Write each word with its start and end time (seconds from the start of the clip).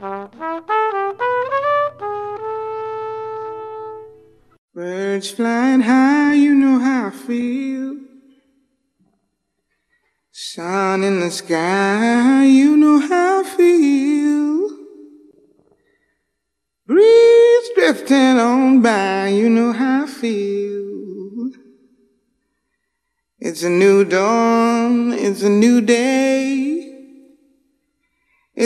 Birds 0.00 0.30
flying 5.32 5.80
high, 5.80 6.34
you 6.34 6.54
know 6.54 6.78
how 6.78 7.08
I 7.08 7.10
feel. 7.10 7.96
Sun 10.30 11.02
in 11.02 11.18
the 11.18 11.32
sky, 11.32 12.17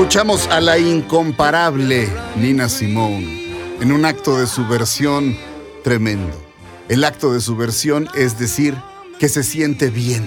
Escuchamos 0.00 0.46
a 0.46 0.62
la 0.62 0.78
incomparable 0.78 2.08
Nina 2.34 2.70
Simone 2.70 3.76
en 3.82 3.92
un 3.92 4.06
acto 4.06 4.38
de 4.38 4.46
subversión 4.46 5.36
tremendo. 5.84 6.34
El 6.88 7.04
acto 7.04 7.34
de 7.34 7.40
subversión 7.42 8.08
es 8.14 8.38
decir 8.38 8.74
que 9.18 9.28
se 9.28 9.42
siente 9.42 9.90
bien. 9.90 10.26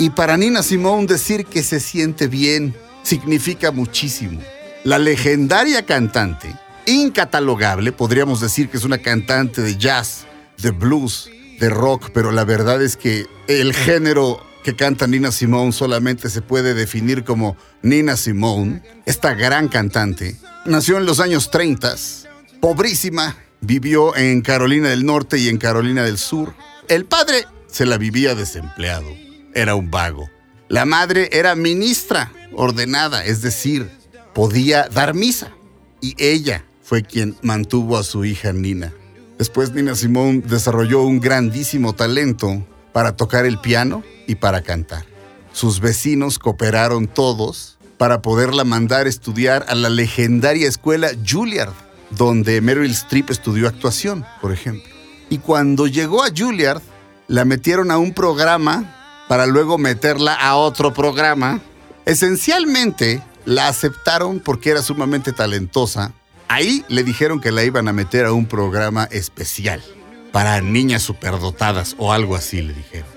Y 0.00 0.10
para 0.10 0.36
Nina 0.36 0.64
Simone 0.64 1.06
decir 1.06 1.46
que 1.46 1.62
se 1.62 1.78
siente 1.78 2.26
bien 2.26 2.74
significa 3.04 3.70
muchísimo. 3.70 4.40
La 4.82 4.98
legendaria 4.98 5.86
cantante, 5.86 6.52
incatalogable, 6.86 7.92
podríamos 7.92 8.40
decir 8.40 8.68
que 8.68 8.76
es 8.76 8.82
una 8.82 8.98
cantante 8.98 9.62
de 9.62 9.76
jazz, 9.76 10.26
de 10.58 10.72
blues, 10.72 11.30
de 11.60 11.70
rock, 11.70 12.10
pero 12.12 12.32
la 12.32 12.42
verdad 12.42 12.82
es 12.82 12.96
que 12.96 13.26
el 13.46 13.72
género 13.72 14.44
que 14.66 14.74
canta 14.74 15.06
Nina 15.06 15.30
Simone 15.30 15.70
solamente 15.70 16.28
se 16.28 16.42
puede 16.42 16.74
definir 16.74 17.22
como 17.22 17.56
Nina 17.82 18.16
Simone, 18.16 18.82
esta 19.04 19.32
gran 19.32 19.68
cantante. 19.68 20.34
Nació 20.64 20.98
en 20.98 21.06
los 21.06 21.20
años 21.20 21.52
30, 21.52 21.94
pobrísima, 22.60 23.36
vivió 23.60 24.16
en 24.16 24.40
Carolina 24.40 24.88
del 24.88 25.06
Norte 25.06 25.38
y 25.38 25.48
en 25.48 25.58
Carolina 25.58 26.02
del 26.02 26.18
Sur. 26.18 26.52
El 26.88 27.04
padre 27.04 27.46
se 27.68 27.86
la 27.86 27.96
vivía 27.96 28.34
desempleado, 28.34 29.06
era 29.54 29.76
un 29.76 29.92
vago. 29.92 30.28
La 30.68 30.84
madre 30.84 31.28
era 31.30 31.54
ministra 31.54 32.32
ordenada, 32.52 33.24
es 33.24 33.42
decir, 33.42 33.88
podía 34.34 34.88
dar 34.88 35.14
misa. 35.14 35.52
Y 36.00 36.16
ella 36.18 36.64
fue 36.82 37.04
quien 37.04 37.36
mantuvo 37.40 37.96
a 37.98 38.02
su 38.02 38.24
hija 38.24 38.52
Nina. 38.52 38.92
Después 39.38 39.70
Nina 39.70 39.94
Simone 39.94 40.42
desarrolló 40.44 41.02
un 41.02 41.20
grandísimo 41.20 41.94
talento 41.94 42.66
para 42.96 43.14
tocar 43.14 43.44
el 43.44 43.58
piano 43.58 44.02
y 44.26 44.36
para 44.36 44.62
cantar. 44.62 45.04
Sus 45.52 45.80
vecinos 45.80 46.38
cooperaron 46.38 47.08
todos 47.08 47.76
para 47.98 48.22
poderla 48.22 48.64
mandar 48.64 49.04
a 49.04 49.10
estudiar 49.10 49.66
a 49.68 49.74
la 49.74 49.90
legendaria 49.90 50.66
escuela 50.66 51.10
Juilliard, 51.28 51.74
donde 52.08 52.58
Meryl 52.62 52.90
Streep 52.92 53.28
estudió 53.28 53.68
actuación, 53.68 54.24
por 54.40 54.50
ejemplo. 54.50 54.88
Y 55.28 55.36
cuando 55.36 55.86
llegó 55.86 56.24
a 56.24 56.30
Juilliard, 56.34 56.80
la 57.28 57.44
metieron 57.44 57.90
a 57.90 57.98
un 57.98 58.14
programa 58.14 58.96
para 59.28 59.44
luego 59.44 59.76
meterla 59.76 60.32
a 60.32 60.56
otro 60.56 60.94
programa. 60.94 61.60
Esencialmente, 62.06 63.22
la 63.44 63.68
aceptaron 63.68 64.40
porque 64.40 64.70
era 64.70 64.80
sumamente 64.80 65.34
talentosa. 65.34 66.14
Ahí 66.48 66.82
le 66.88 67.04
dijeron 67.04 67.42
que 67.42 67.52
la 67.52 67.62
iban 67.62 67.88
a 67.88 67.92
meter 67.92 68.24
a 68.24 68.32
un 68.32 68.46
programa 68.46 69.04
especial 69.10 69.82
para 70.36 70.60
niñas 70.60 71.00
superdotadas 71.00 71.96
o 71.96 72.12
algo 72.12 72.36
así 72.36 72.60
le 72.60 72.74
dijeron. 72.74 73.08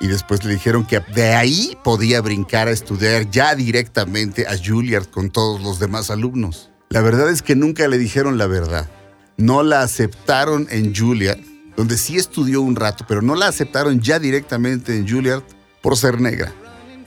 Y 0.00 0.06
después 0.06 0.42
le 0.44 0.54
dijeron 0.54 0.86
que 0.86 0.98
de 1.14 1.34
ahí 1.34 1.76
podía 1.84 2.22
brincar 2.22 2.68
a 2.68 2.70
estudiar 2.70 3.28
ya 3.28 3.54
directamente 3.54 4.46
a 4.48 4.56
Juilliard 4.56 5.04
con 5.08 5.28
todos 5.28 5.60
los 5.60 5.78
demás 5.78 6.08
alumnos. 6.08 6.70
La 6.88 7.02
verdad 7.02 7.28
es 7.28 7.42
que 7.42 7.54
nunca 7.54 7.86
le 7.86 7.98
dijeron 7.98 8.38
la 8.38 8.46
verdad. 8.46 8.88
No 9.36 9.62
la 9.62 9.82
aceptaron 9.82 10.66
en 10.70 10.94
Juilliard, 10.96 11.38
donde 11.76 11.98
sí 11.98 12.16
estudió 12.16 12.62
un 12.62 12.76
rato, 12.76 13.04
pero 13.06 13.20
no 13.20 13.34
la 13.34 13.48
aceptaron 13.48 14.00
ya 14.00 14.18
directamente 14.18 14.96
en 14.96 15.06
Juilliard 15.06 15.42
por 15.82 15.98
ser 15.98 16.18
negra. 16.18 16.50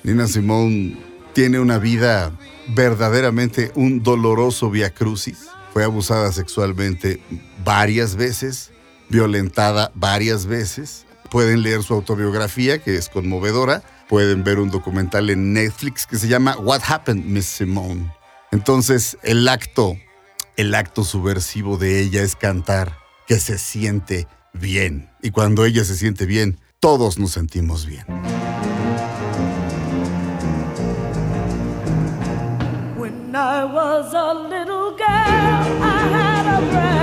Nina 0.03 0.28
Simone 0.28 1.00
tiene 1.34 1.59
una 1.59 1.79
vida 1.79 2.31
verdaderamente 2.75 3.72
un 3.74 4.03
doloroso 4.03 4.69
viacrucis. 4.69 5.47
Fue 5.74 5.84
abusada 5.84 6.31
sexualmente 6.31 7.24
varias 7.66 8.16
veces, 8.16 8.69
violentada 9.09 9.91
varias 9.95 10.45
veces. 10.45 11.06
Pueden 11.29 11.62
leer 11.62 11.84
su 11.84 11.94
autobiografía, 11.94 12.79
que 12.79 12.95
es 12.95 13.09
conmovedora. 13.09 13.84
Pueden 14.07 14.44
ver 14.44 14.59
un 14.59 14.69
documental 14.69 15.29
en 15.29 15.53
Netflix 15.53 16.06
que 16.06 16.18
se 16.18 16.28
llama 16.28 16.57
What 16.57 16.81
Happened, 16.88 17.25
Miss 17.25 17.45
Simone. 17.45 18.12
Entonces, 18.51 19.18
el 19.23 19.47
acto, 19.47 19.97
el 20.56 20.73
acto 20.73 21.03
subversivo 21.03 21.78
de 21.78 22.00
ella 22.00 22.22
es 22.22 22.35
cantar 22.35 22.97
que 23.28 23.40
se 23.40 23.57
siente 23.57 24.28
bien. 24.53 25.09
Y 25.22 25.31
cuando 25.31 25.66
ella 25.66 25.84
se 25.84 25.95
siente 25.95 26.25
bien, 26.25 26.59
todos 26.79 27.19
nos 27.19 27.31
sentimos 27.31 27.85
bien. 27.85 28.06
When 32.97 33.35
I 33.35 33.66
was 33.66 34.13
a 34.13 34.34
little 34.34 34.95
girl, 34.95 35.84
I 35.84 36.00
had 36.13 36.94
a 36.94 36.96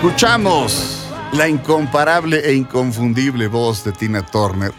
Escuchamos 0.00 1.00
la 1.32 1.48
incomparable 1.48 2.38
e 2.48 2.54
inconfundible 2.54 3.48
voz 3.48 3.82
de 3.82 3.90
Tina 3.90 4.24
Turner 4.24 4.72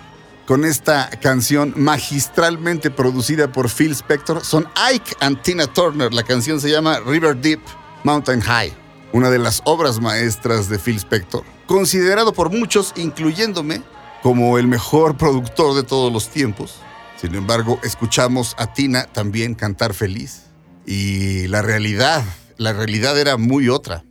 con 0.46 0.64
esta 0.64 1.10
canción 1.10 1.74
magistralmente 1.76 2.90
producida 2.90 3.52
por 3.52 3.70
Phil 3.70 3.92
Spector. 3.92 4.46
Son 4.46 4.66
Ike 4.94 5.18
and 5.20 5.42
Tina 5.42 5.68
Turner. 5.68 6.14
La 6.14 6.24
canción 6.24 6.62
se 6.62 6.72
llama 6.72 7.02
River 7.02 7.36
Deep, 7.36 7.60
Mountain 8.06 8.40
High, 8.40 8.72
una 9.12 9.30
de 9.30 9.40
las 9.40 9.62
obras 9.66 10.00
maestras 10.00 10.70
de 10.70 10.80
Phil 10.80 10.96
Spector, 10.96 11.44
considerado 11.68 12.32
por 12.32 12.50
muchos, 12.50 12.94
incluyéndome, 12.96 13.82
como 14.24 14.58
el 14.58 14.68
mejor 14.68 15.18
productor 15.18 15.76
de 15.76 15.84
todos 15.84 16.14
los 16.14 16.30
tiempos. 16.30 16.78
Sin 17.18 17.36
embargo, 17.36 17.78
escuchamos 17.84 18.56
a 18.58 18.72
Tina 18.72 19.04
también 19.04 19.54
cantar 19.54 19.94
feliz. 19.94 20.44
Y 20.86 21.48
la 21.48 21.62
realidad, 21.62 22.24
la 22.56 22.72
realidad 22.72 23.20
era 23.20 23.36
muy 23.36 23.68
otra. 23.68 24.06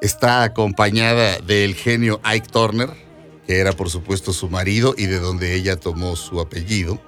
Está 0.00 0.44
acompañada 0.44 1.38
del 1.40 1.74
genio 1.74 2.20
Ike 2.24 2.48
Turner, 2.48 2.88
que 3.46 3.58
era 3.58 3.72
por 3.72 3.90
supuesto 3.90 4.32
su 4.32 4.48
marido 4.48 4.94
y 4.96 5.04
de 5.06 5.18
donde 5.18 5.54
ella 5.54 5.76
tomó 5.76 6.16
su 6.16 6.40
apellido. 6.40 6.98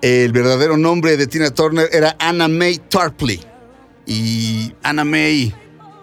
El 0.00 0.30
verdadero 0.30 0.76
nombre 0.76 1.16
de 1.16 1.26
Tina 1.26 1.50
Turner 1.50 1.88
era 1.92 2.16
Anna 2.20 2.46
May 2.46 2.78
Tarpley. 2.78 3.40
Y 4.06 4.72
Anna 4.84 5.04
May 5.04 5.52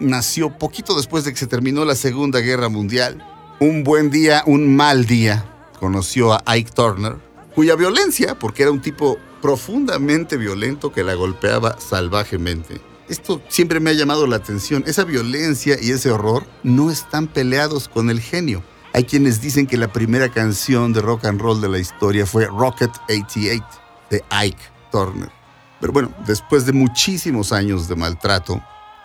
nació 0.00 0.50
poquito 0.58 0.94
después 0.94 1.24
de 1.24 1.32
que 1.32 1.38
se 1.38 1.46
terminó 1.46 1.86
la 1.86 1.94
Segunda 1.94 2.40
Guerra 2.40 2.68
Mundial. 2.68 3.24
Un 3.60 3.82
buen 3.82 4.10
día, 4.10 4.42
un 4.44 4.76
mal 4.76 5.06
día, 5.06 5.46
conoció 5.80 6.34
a 6.34 6.42
Ike 6.44 6.72
Turner, 6.72 7.16
cuya 7.54 7.74
violencia, 7.74 8.38
porque 8.38 8.64
era 8.64 8.72
un 8.72 8.82
tipo 8.82 9.16
profundamente 9.40 10.36
violento 10.36 10.92
que 10.92 11.04
la 11.04 11.14
golpeaba 11.14 11.80
salvajemente. 11.80 12.80
Esto 13.08 13.42
siempre 13.48 13.80
me 13.80 13.90
ha 13.90 13.94
llamado 13.94 14.26
la 14.26 14.36
atención. 14.36 14.84
Esa 14.86 15.04
violencia 15.04 15.76
y 15.80 15.90
ese 15.90 16.10
horror 16.10 16.46
no 16.62 16.90
están 16.90 17.26
peleados 17.26 17.88
con 17.88 18.10
el 18.10 18.20
genio. 18.20 18.62
Hay 18.92 19.04
quienes 19.04 19.40
dicen 19.40 19.66
que 19.66 19.76
la 19.76 19.92
primera 19.92 20.28
canción 20.28 20.92
de 20.92 21.00
rock 21.00 21.24
and 21.24 21.40
roll 21.40 21.60
de 21.60 21.68
la 21.68 21.78
historia 21.78 22.26
fue 22.26 22.46
Rocket 22.46 22.90
88 23.08 23.64
de 24.10 24.24
Ike 24.30 24.62
Turner. 24.92 25.30
Pero 25.80 25.92
bueno, 25.92 26.14
después 26.26 26.64
de 26.64 26.72
muchísimos 26.72 27.52
años 27.52 27.88
de 27.88 27.96
maltrato, 27.96 28.62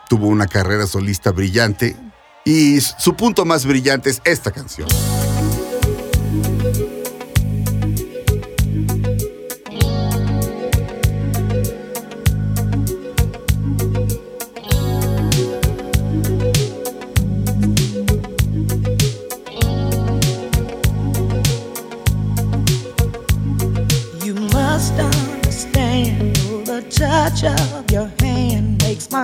tuvo 0.08 0.28
una 0.28 0.48
carrera 0.48 0.88
solista 0.88 1.32
brillante 1.32 1.98
y 2.46 2.80
su 2.80 3.16
punto 3.16 3.46
más 3.46 3.66
brillante 3.66 4.10
es 4.10 4.22
esta 4.24 4.52
canción. 4.52 4.88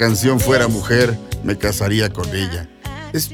canción 0.00 0.40
fuera 0.40 0.66
mujer, 0.66 1.18
me 1.44 1.58
casaría 1.58 2.10
con 2.10 2.26
ella. 2.34 2.66
Es 3.12 3.28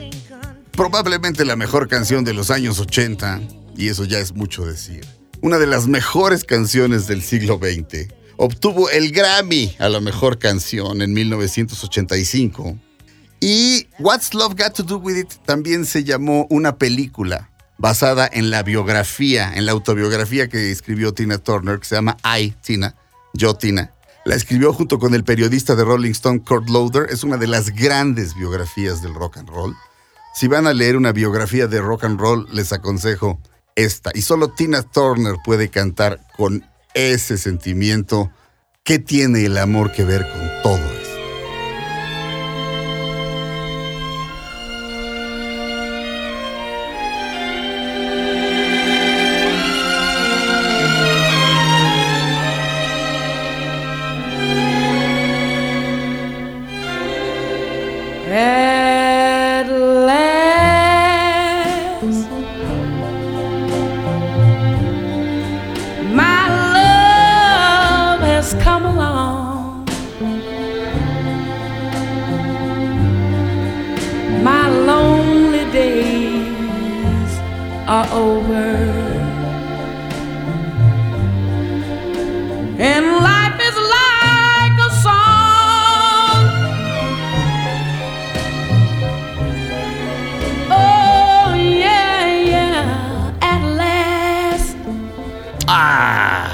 probablemente 0.73 1.45
la 1.45 1.55
mejor 1.55 1.87
canción 1.87 2.25
de 2.25 2.35
los 2.35 2.51
años 2.51 2.81
80, 2.81 3.41
y 3.77 3.87
eso 3.89 4.05
ya 4.05 4.19
es 4.19 4.35
mucho 4.35 4.67
decir. 4.67 5.07
Una 5.43 5.59
de 5.59 5.69
las 5.69 5.87
mejores 5.87 6.43
canciones 6.43 7.07
del 7.07 7.23
siglo 7.23 7.61
XX. 7.63 8.13
Obtuvo 8.37 8.91
el 8.91 9.13
Grammy 9.13 9.77
a 9.79 9.89
la 9.89 10.01
mejor 10.01 10.41
canción 10.41 11.03
en 11.03 11.13
1985. 11.13 12.77
Y 13.39 13.87
What's 14.01 14.35
Love 14.35 14.57
Got 14.59 14.73
to 14.75 14.83
Do 14.83 14.99
With 14.99 15.19
It 15.19 15.35
también 15.45 15.87
se 15.87 16.03
llamó 16.03 16.49
una 16.51 16.79
película 16.79 17.49
basada 17.79 18.29
en 18.33 18.51
la 18.51 18.65
biografía, 18.65 19.53
en 19.55 19.67
la 19.67 19.73
autobiografía 19.73 20.49
que 20.49 20.73
escribió 20.73 21.15
Tina 21.15 21.39
Turner, 21.39 21.79
que 21.79 21.87
se 21.87 21.95
llama 21.95 22.17
I, 22.25 22.57
Tina, 22.61 22.97
yo 23.35 23.55
Tina. 23.55 23.93
La 24.27 24.35
escribió 24.35 24.73
junto 24.73 24.99
con 24.99 25.15
el 25.15 25.23
periodista 25.23 25.77
de 25.77 25.85
Rolling 25.85 26.11
Stone 26.11 26.43
Kurt 26.43 26.69
Loder. 26.69 27.07
Es 27.11 27.23
una 27.23 27.37
de 27.37 27.47
las 27.47 27.71
grandes 27.71 28.35
biografías 28.35 29.01
del 29.01 29.15
rock 29.15 29.37
and 29.37 29.49
roll. 29.49 29.77
Si 30.35 30.49
van 30.49 30.67
a 30.67 30.75
leer 30.75 30.97
una 30.97 31.13
biografía 31.13 31.69
de 31.69 31.81
rock 31.81 32.03
and 32.03 32.19
roll, 32.19 32.45
les 32.51 32.73
aconsejo 32.73 33.39
esta. 33.77 34.11
Y 34.15 34.23
solo 34.23 34.49
Tina 34.49 34.83
Turner 34.83 35.37
puede 35.45 35.69
cantar 35.69 36.19
con 36.37 36.69
ese 36.93 37.39
sentimiento. 37.39 38.33
¿Qué 38.83 38.99
tiene 38.99 39.45
el 39.45 39.57
amor 39.59 39.93
que 39.93 40.03
ver 40.03 40.27
con 40.29 40.51
todo 40.65 40.96
And 82.79 83.07
life 83.23 83.61
is 83.61 83.77
like 83.77 84.77
a 84.81 84.91
song. 85.03 86.43
Oh, 90.69 91.55
yeah, 91.55 92.27
yeah, 92.27 93.33
at 93.41 93.63
last. 93.77 94.77
¡Ah! 95.69 96.51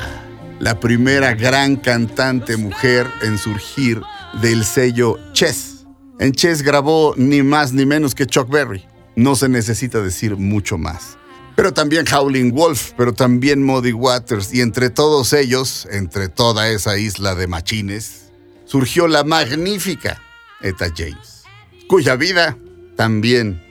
La 0.60 0.78
primera 0.78 1.32
gran 1.32 1.76
cantante 1.76 2.58
mujer 2.58 3.06
en 3.22 3.38
surgir 3.38 4.02
del 4.42 4.64
sello 4.64 5.18
Chess. 5.32 5.86
En 6.18 6.32
Chess 6.32 6.60
grabó 6.62 7.14
ni 7.16 7.42
más 7.42 7.72
ni 7.72 7.86
menos 7.86 8.14
que 8.14 8.26
Chuck 8.26 8.50
Berry. 8.50 8.84
No 9.16 9.34
se 9.34 9.48
necesita 9.48 10.02
decir 10.02 10.36
mucho 10.36 10.76
más. 10.76 11.16
Pero 11.54 11.72
también 11.72 12.06
Howling 12.10 12.52
Wolf, 12.52 12.92
pero 12.96 13.12
también 13.12 13.62
Muddy 13.62 13.92
Waters. 13.92 14.52
Y 14.54 14.60
entre 14.60 14.90
todos 14.90 15.32
ellos, 15.32 15.86
entre 15.90 16.28
toda 16.28 16.68
esa 16.68 16.96
isla 16.98 17.34
de 17.34 17.46
machines, 17.46 18.32
surgió 18.64 19.06
la 19.06 19.22
magnífica 19.22 20.20
Etta 20.62 20.86
James, 20.96 21.42
cuya 21.88 22.16
vida 22.16 22.56
también 22.96 23.62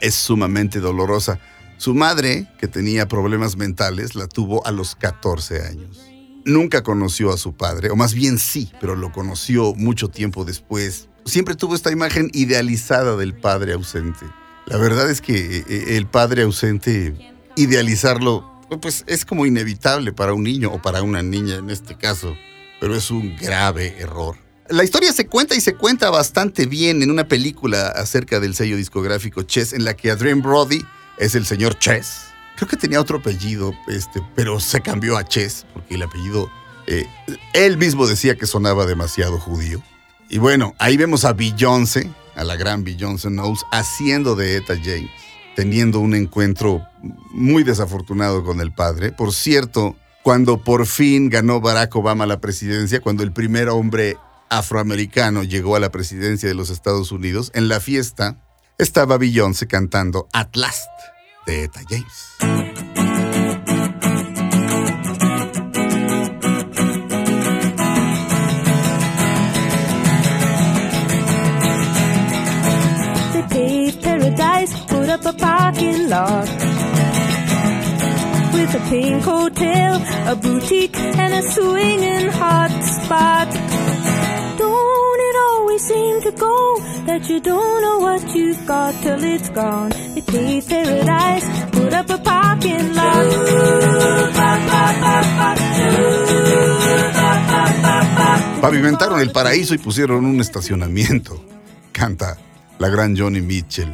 es 0.00 0.14
sumamente 0.14 0.80
dolorosa. 0.80 1.38
Su 1.78 1.94
madre, 1.94 2.46
que 2.58 2.68
tenía 2.68 3.08
problemas 3.08 3.56
mentales, 3.56 4.14
la 4.14 4.26
tuvo 4.28 4.66
a 4.66 4.70
los 4.70 4.94
14 4.94 5.62
años. 5.62 6.00
Nunca 6.44 6.82
conoció 6.82 7.32
a 7.32 7.38
su 7.38 7.54
padre, 7.54 7.90
o 7.90 7.96
más 7.96 8.14
bien 8.14 8.38
sí, 8.38 8.70
pero 8.80 8.94
lo 8.94 9.10
conoció 9.10 9.74
mucho 9.74 10.08
tiempo 10.08 10.44
después. 10.44 11.08
Siempre 11.24 11.54
tuvo 11.54 11.74
esta 11.74 11.92
imagen 11.92 12.30
idealizada 12.34 13.16
del 13.16 13.34
padre 13.34 13.72
ausente. 13.72 14.26
La 14.66 14.76
verdad 14.76 15.10
es 15.10 15.20
que 15.20 15.64
eh, 15.68 15.96
el 15.96 16.06
padre 16.06 16.42
ausente, 16.42 17.14
idealizarlo, 17.56 18.50
pues 18.80 19.04
es 19.06 19.24
como 19.24 19.46
inevitable 19.46 20.12
para 20.12 20.34
un 20.34 20.44
niño 20.44 20.70
o 20.72 20.80
para 20.80 21.02
una 21.02 21.22
niña 21.22 21.56
en 21.56 21.70
este 21.70 21.96
caso, 21.96 22.36
pero 22.80 22.94
es 22.94 23.10
un 23.10 23.36
grave 23.36 23.96
error. 23.98 24.36
La 24.68 24.84
historia 24.84 25.12
se 25.12 25.26
cuenta 25.26 25.54
y 25.54 25.60
se 25.60 25.74
cuenta 25.74 26.08
bastante 26.10 26.66
bien 26.66 27.02
en 27.02 27.10
una 27.10 27.28
película 27.28 27.88
acerca 27.88 28.40
del 28.40 28.54
sello 28.54 28.76
discográfico 28.76 29.42
Chess, 29.42 29.72
en 29.72 29.84
la 29.84 29.94
que 29.94 30.10
Adrien 30.10 30.40
Brody 30.40 30.82
es 31.18 31.34
el 31.34 31.44
señor 31.44 31.78
Chess. 31.78 32.22
Creo 32.56 32.68
que 32.68 32.76
tenía 32.76 33.00
otro 33.00 33.18
apellido, 33.18 33.74
este, 33.88 34.22
pero 34.34 34.60
se 34.60 34.80
cambió 34.80 35.16
a 35.16 35.24
Chess, 35.24 35.66
porque 35.74 35.96
el 35.96 36.02
apellido, 36.02 36.50
eh, 36.86 37.06
él 37.52 37.76
mismo 37.76 38.06
decía 38.06 38.36
que 38.36 38.46
sonaba 38.46 38.86
demasiado 38.86 39.38
judío. 39.38 39.82
Y 40.28 40.38
bueno, 40.38 40.74
ahí 40.78 40.96
vemos 40.96 41.24
a 41.24 41.32
Beyoncé, 41.34 42.08
a 42.34 42.44
la 42.44 42.56
gran 42.56 42.84
Beyoncé 42.84 43.28
Knowles, 43.28 43.64
haciendo 43.72 44.34
de 44.36 44.56
Etta 44.56 44.74
James, 44.76 45.10
teniendo 45.56 46.00
un 46.00 46.14
encuentro 46.14 46.82
muy 47.30 47.64
desafortunado 47.64 48.44
con 48.44 48.60
el 48.60 48.72
padre. 48.72 49.12
Por 49.12 49.32
cierto, 49.32 49.96
cuando 50.22 50.62
por 50.62 50.86
fin 50.86 51.28
ganó 51.28 51.60
Barack 51.60 51.94
Obama 51.96 52.26
la 52.26 52.40
presidencia, 52.40 53.00
cuando 53.00 53.22
el 53.22 53.32
primer 53.32 53.68
hombre 53.68 54.16
afroamericano 54.50 55.42
llegó 55.42 55.76
a 55.76 55.80
la 55.80 55.90
presidencia 55.90 56.48
de 56.48 56.54
los 56.54 56.70
Estados 56.70 57.10
Unidos, 57.10 57.50
en 57.54 57.68
la 57.68 57.80
fiesta 57.80 58.36
estaba 58.78 59.18
Beyoncé 59.18 59.66
cantando 59.66 60.28
At 60.32 60.54
Last 60.54 60.88
de 61.46 61.64
Etta 61.64 61.80
James. 61.88 63.01
Parking 75.92 76.08
lot. 76.08 76.48
With 78.52 78.74
a 78.74 78.80
pink 78.88 79.22
hotel, 79.22 80.02
a 80.26 80.36
boutique, 80.36 80.96
and 80.96 81.34
a 81.34 81.42
swinging 81.42 82.28
hot 82.30 82.70
spot. 82.82 83.48
Don't 84.58 85.20
it 85.20 85.36
always 85.50 85.82
seem 85.82 86.22
to 86.22 86.32
go 86.32 86.78
that 87.06 87.28
you 87.28 87.40
don't 87.40 87.82
know 87.82 87.98
what 87.98 88.34
you've 88.34 88.64
got 88.66 88.94
till 89.02 89.22
it's 89.22 89.50
gone. 89.50 89.92
It 90.16 90.26
pays 90.26 90.66
paradise, 90.66 91.46
put 91.72 91.92
up 91.92 92.10
a 92.10 92.18
parking 92.18 92.94
lot. 92.94 93.26
Pavimentaron 98.60 99.20
el 99.20 99.32
paraíso 99.32 99.74
y 99.74 99.78
pusieron 99.78 100.24
un 100.24 100.40
estacionamiento. 100.40 101.44
Canta 101.90 102.38
la 102.78 102.88
gran 102.88 103.16
Johnny 103.16 103.40
Mitchell. 103.40 103.92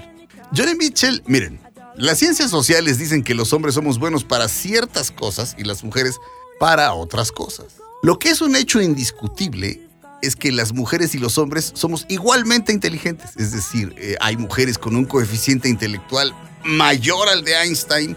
Johnny 0.53 0.75
Mitchell, 0.75 1.23
miren, 1.27 1.59
las 1.99 2.19
ciencias 2.19 2.51
sociales 2.51 2.97
dicen 2.99 3.25
que 3.25 3.35
los 3.35 3.53
hombres 3.53 3.75
somos 3.75 3.99
buenos 3.99 4.23
para 4.23 4.49
ciertas 4.49 5.11
cosas 5.11 5.57
y 5.59 5.65
las 5.65 5.83
mujeres 5.83 6.19
para 6.61 6.95
otras 6.95 7.33
cosas. 7.33 7.67
Lo 8.03 8.21
que 8.21 8.31
es 8.31 8.41
un 8.41 8.55
hecho 8.55 8.81
indiscutible 8.81 9.81
es 10.23 10.37
que 10.37 10.53
las 10.53 10.73
mujeres 10.73 11.17
y 11.17 11.19
los 11.19 11.39
hombres 11.39 11.73
somos 11.75 12.07
igualmente 12.09 12.73
inteligentes. 12.73 13.31
Es 13.37 13.51
decir, 13.51 13.95
eh, 13.99 14.17
hay 14.21 14.37
mujeres 14.37 14.79
con 14.79 14.95
un 14.95 15.07
coeficiente 15.07 15.69
intelectual 15.69 16.33
mayor 16.65 17.29
al 17.29 17.45
de 17.45 17.55
Einstein 17.55 18.17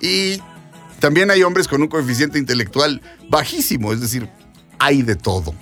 y 0.00 0.38
también 1.00 1.30
hay 1.30 1.42
hombres 1.42 1.68
con 1.68 1.80
un 1.80 1.88
coeficiente 1.88 2.38
intelectual 2.38 3.00
bajísimo. 3.30 3.94
Es 3.94 4.02
decir, 4.02 4.28
hay 4.78 5.00
de 5.00 5.16
todo. 5.16 5.54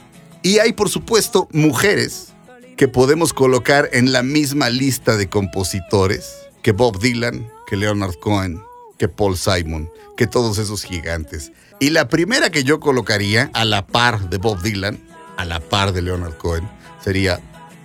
Y 0.43 0.59
hay, 0.59 0.73
por 0.73 0.89
supuesto, 0.89 1.49
mujeres 1.53 2.29
que 2.77 2.89
podemos 2.89 3.33
colocar 3.33 3.89
en 3.93 4.11
la 4.11 4.25
misma 4.25 4.71
lista 4.71 5.17
de 5.17 5.29
compositores 5.29 6.41
que 6.63 6.73
Bob 6.73 6.99
Dylan, 6.99 7.47
que 7.71 7.77
Leonard 7.77 8.17
Cohen, 8.17 8.61
que 8.99 9.07
Paul 9.07 9.39
Simon, 9.39 9.89
que 10.17 10.27
todos 10.27 10.59
esos 10.59 10.83
gigantes. 10.83 11.53
Y 11.79 11.91
la 11.91 12.09
primera 12.09 12.51
que 12.51 12.65
yo 12.65 12.81
colocaría 12.81 13.49
a 13.55 13.65
la 13.65 13.87
par 13.87 14.29
de 14.29 14.39
Bob 14.39 14.61
Dylan 14.61 14.99
a 15.37 15.45
la 15.45 15.61
par 15.61 15.93
de 15.93 16.03
Leonard 16.03 16.37
Cohen, 16.37 16.69
sería 17.03 17.41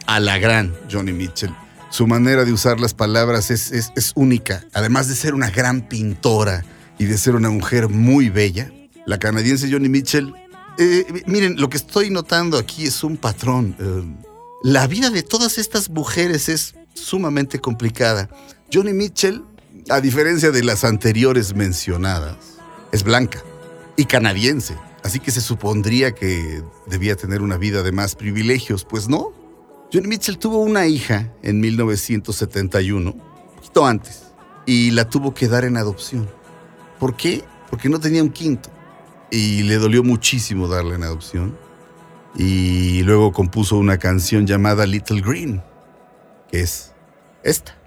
a 0.07 0.19
la 0.19 0.39
gran 0.39 0.75
Johnny 0.91 1.13
Mitchell. 1.13 1.53
Su 1.91 2.07
manera 2.07 2.45
de 2.45 2.51
usar 2.51 2.79
las 2.79 2.95
palabras 2.95 3.51
es, 3.51 3.71
es, 3.71 4.11
única, 4.15 4.65
además 4.73 5.07
de 5.07 5.15
ser 5.15 5.35
una 5.35 5.51
gran 5.51 5.87
pintora 5.87 6.65
y 6.97 7.05
de 7.05 7.17
ser 7.19 7.35
una 7.35 7.51
mujer 7.51 7.87
muy 7.87 8.29
bella. 8.29 8.71
La 9.05 9.19
canadiense 9.19 9.71
Johnny 9.71 9.87
Mitchell, 9.87 10.33
eh, 10.79 11.05
miren, 11.27 11.61
lo 11.61 11.69
que 11.69 11.77
estoy 11.77 12.09
notando 12.09 12.57
aquí 12.57 12.87
es 12.87 13.03
un 13.03 13.17
patrón. 13.17 13.75
Eh, 13.79 14.03
la 14.63 14.87
vida 14.87 15.11
de 15.11 15.21
todas 15.21 15.59
estas 15.59 15.91
mujeres 15.91 16.49
es 16.49 16.73
sumamente 16.95 17.59
complicada. 17.59 18.29
Johnny 18.73 18.93
Mitchell, 18.93 19.43
a 19.89 20.01
diferencia 20.01 20.51
de 20.51 20.63
las 20.63 20.83
anteriores 20.83 21.55
mencionadas, 21.55 22.35
es 22.91 23.03
blanca 23.03 23.43
y 23.95 24.05
canadiense. 24.05 24.75
Así 25.03 25.19
que 25.19 25.29
se 25.29 25.41
supondría 25.41 26.13
que 26.13 26.63
debía 26.87 27.15
tener 27.15 27.41
una 27.41 27.57
vida 27.57 27.83
de 27.83 27.91
más 27.91 28.15
privilegios, 28.15 28.83
pues 28.83 29.07
no. 29.07 29.31
Johnny 29.93 30.07
Mitchell 30.07 30.39
tuvo 30.39 30.57
una 30.57 30.87
hija 30.87 31.31
en 31.43 31.59
1971, 31.59 33.11
un 33.11 33.55
poquito 33.55 33.85
antes, 33.85 34.23
y 34.65 34.89
la 34.91 35.07
tuvo 35.07 35.33
que 35.33 35.47
dar 35.47 35.63
en 35.63 35.77
adopción. 35.77 36.27
¿Por 36.99 37.15
qué? 37.15 37.43
Porque 37.69 37.87
no 37.87 37.99
tenía 37.99 38.23
un 38.23 38.31
quinto. 38.31 38.71
Y 39.29 39.63
le 39.63 39.75
dolió 39.75 40.03
muchísimo 40.03 40.67
darle 40.67 40.95
en 40.95 41.03
adopción. 41.03 41.57
Y 42.35 43.03
luego 43.03 43.31
compuso 43.31 43.77
una 43.77 43.97
canción 43.97 44.47
llamada 44.47 44.85
Little 44.87 45.21
Green, 45.21 45.61
que 46.49 46.61
es 46.61 46.93
esta. 47.43 47.77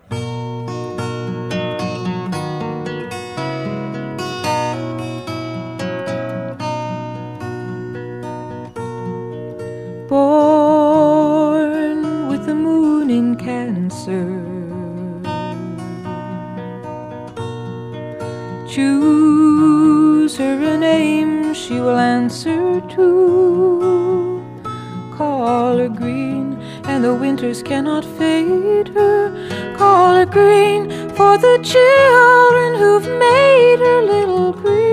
Winters 27.39 27.63
cannot 27.63 28.05
fade 28.19 28.89
her. 28.95 29.31
Call 29.77 30.15
her 30.17 30.27
green 30.27 30.91
for 31.15 31.39
the 31.39 31.59
children 31.63 32.75
who've 32.81 33.09
made 33.19 33.79
her 33.79 34.03
little 34.03 34.53
green. 34.53 34.89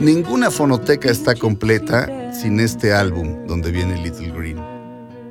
Ninguna 0.00 0.50
fonoteca 0.50 1.10
está 1.10 1.34
completa 1.34 2.06
sin 2.32 2.60
este 2.60 2.92
álbum 2.92 3.46
donde 3.46 3.70
viene 3.70 4.02
Little 4.02 4.30
Green. 4.30 4.71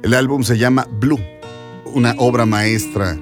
El 0.03 0.13
álbum 0.13 0.43
se 0.43 0.57
llama 0.57 0.87
Blue, 0.99 1.19
una 1.85 2.15
obra 2.17 2.45
maestra 2.45 3.17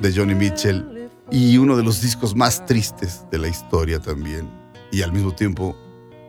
de 0.00 0.12
Johnny 0.12 0.34
Mitchell 0.34 1.10
y 1.30 1.58
uno 1.58 1.76
de 1.76 1.82
los 1.82 2.00
discos 2.02 2.34
más 2.34 2.66
tristes 2.66 3.24
de 3.30 3.38
la 3.38 3.48
historia 3.48 4.00
también, 4.00 4.50
y 4.90 5.02
al 5.02 5.12
mismo 5.12 5.32
tiempo 5.32 5.76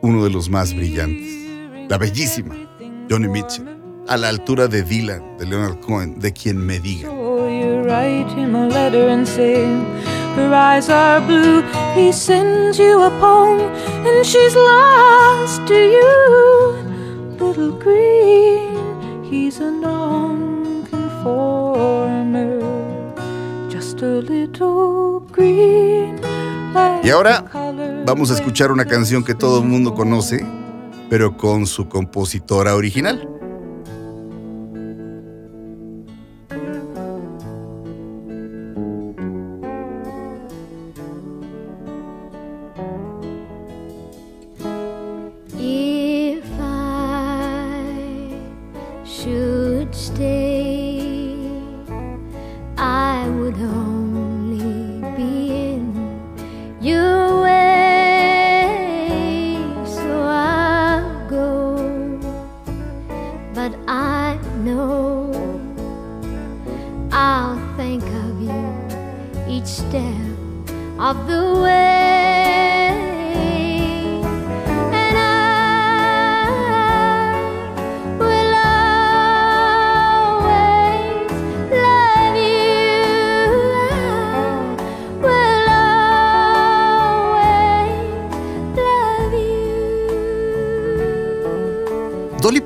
uno 0.02 0.24
de 0.24 0.30
los 0.30 0.48
más 0.48 0.74
brillantes. 0.74 1.88
La 1.88 1.98
bellísima 1.98 2.54
Johnny 3.10 3.28
Mitchell. 3.28 3.66
a 4.08 4.16
la 4.16 4.28
altura 4.28 4.68
de 4.68 4.82
Dylan, 4.82 5.36
de 5.38 5.46
Leonard 5.46 5.80
Cohen, 5.80 6.18
de 6.20 6.32
quien 6.32 6.58
me 6.58 6.78
diga. 6.78 7.10
her 10.36 10.52
eyes 10.52 10.88
are 10.90 11.20
blue. 11.20 11.62
He 11.94 12.12
sends 12.12 12.78
you 12.78 13.02
a 13.02 13.10
poem 13.18 13.60
and 14.06 14.24
she's 14.24 14.54
lost 14.54 15.66
to 15.66 15.74
you. 15.74 16.14
Little 17.40 17.72
green, 17.72 18.75
he's 19.30 19.60
a 19.60 19.70
non-conformer, 19.70 22.60
just 23.68 24.02
a 24.02 24.22
little 24.22 25.20
green. 25.32 26.20
y 27.02 27.10
ahora 27.10 27.44
vamos 28.04 28.30
a 28.30 28.34
escuchar 28.34 28.70
una 28.72 28.84
canción 28.84 29.24
que 29.24 29.34
todo 29.34 29.60
el 29.60 29.68
mundo 29.68 29.94
conoce, 29.94 30.44
pero 31.08 31.36
con 31.36 31.66
su 31.66 31.88
compositora 31.88 32.74
original. 32.74 33.35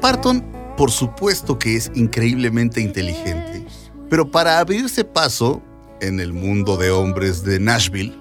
Parton, 0.01 0.45
por 0.77 0.91
supuesto 0.91 1.59
que 1.59 1.77
es 1.77 1.91
increíblemente 1.95 2.81
inteligente, 2.81 3.67
pero 4.09 4.31
para 4.31 4.59
abrirse 4.59 5.05
paso 5.05 5.63
en 6.01 6.21
el 6.21 6.33
mundo 6.33 6.77
de 6.79 6.91
hombres 6.91 7.45
de 7.45 7.61
Nashville, 7.61 8.17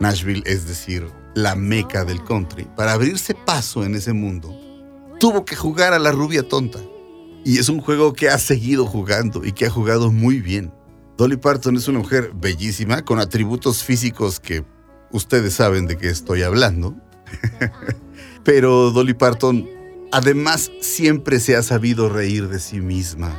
Nashville 0.00 0.42
es 0.44 0.68
decir, 0.68 1.08
la 1.34 1.54
meca 1.54 2.04
del 2.04 2.22
country, 2.22 2.68
para 2.76 2.92
abrirse 2.92 3.34
paso 3.34 3.84
en 3.84 3.94
ese 3.94 4.12
mundo, 4.12 4.54
tuvo 5.18 5.44
que 5.44 5.56
jugar 5.56 5.94
a 5.94 5.98
la 5.98 6.12
rubia 6.12 6.46
tonta. 6.46 6.78
Y 7.44 7.58
es 7.58 7.68
un 7.68 7.80
juego 7.80 8.12
que 8.12 8.28
ha 8.28 8.38
seguido 8.38 8.86
jugando 8.86 9.44
y 9.44 9.52
que 9.52 9.66
ha 9.66 9.70
jugado 9.70 10.12
muy 10.12 10.40
bien. 10.40 10.72
Dolly 11.16 11.36
Parton 11.36 11.76
es 11.76 11.88
una 11.88 12.00
mujer 12.00 12.32
bellísima, 12.34 13.02
con 13.02 13.18
atributos 13.18 13.82
físicos 13.82 14.40
que 14.40 14.64
ustedes 15.10 15.54
saben 15.54 15.86
de 15.86 15.96
qué 15.96 16.08
estoy 16.08 16.42
hablando. 16.42 16.94
Pero 18.44 18.90
Dolly 18.90 19.14
Parton 19.14 19.68
Además, 20.12 20.70
siempre 20.80 21.40
se 21.40 21.56
ha 21.56 21.62
sabido 21.62 22.08
reír 22.08 22.48
de 22.48 22.60
sí 22.60 22.80
misma. 22.80 23.34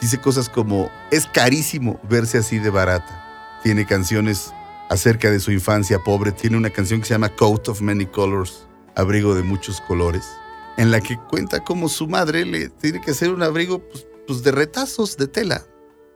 Dice 0.00 0.20
cosas 0.20 0.48
como, 0.48 0.90
es 1.10 1.26
carísimo 1.26 2.00
verse 2.08 2.38
así 2.38 2.58
de 2.58 2.70
barata. 2.70 3.60
Tiene 3.62 3.86
canciones 3.86 4.52
acerca 4.88 5.30
de 5.30 5.40
su 5.40 5.52
infancia 5.52 5.98
pobre. 5.98 6.32
Tiene 6.32 6.56
una 6.56 6.70
canción 6.70 7.00
que 7.00 7.06
se 7.06 7.14
llama 7.14 7.30
Coat 7.30 7.68
of 7.68 7.80
Many 7.80 8.06
Colors, 8.06 8.66
abrigo 8.94 9.34
de 9.34 9.42
muchos 9.42 9.80
colores. 9.80 10.24
en 10.76 10.90
la 10.90 11.00
que 11.00 11.16
cuenta 11.30 11.64
cómo 11.64 11.88
su 11.88 12.06
madre 12.06 12.44
le 12.44 12.68
tiene 12.68 13.00
que 13.00 13.12
hacer 13.12 13.30
un 13.30 13.42
abrigo 13.42 13.78
pues, 13.78 14.06
pues, 14.26 14.42
de 14.42 14.52
retazos 14.52 15.16
de 15.16 15.26
tela 15.26 15.64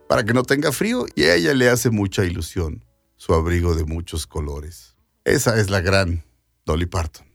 para 0.07 0.23
que 0.23 0.33
no 0.33 0.43
tenga 0.43 0.71
frío 0.71 1.05
y 1.15 1.23
a 1.23 1.35
ella 1.35 1.53
le 1.53 1.69
hace 1.69 1.89
mucha 1.89 2.23
ilusión 2.23 2.85
su 3.15 3.33
abrigo 3.33 3.75
de 3.75 3.85
muchos 3.85 4.27
colores. 4.27 4.95
Esa 5.23 5.59
es 5.59 5.69
la 5.69 5.81
gran 5.81 6.23
Dolly 6.65 6.85
Parton. 6.85 7.25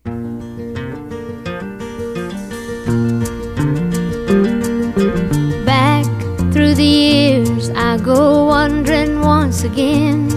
Years, 6.87 7.71
I 7.71 7.99
go 7.99 8.47
wandering 8.47 9.21
once 9.21 9.65
again. 9.65 10.29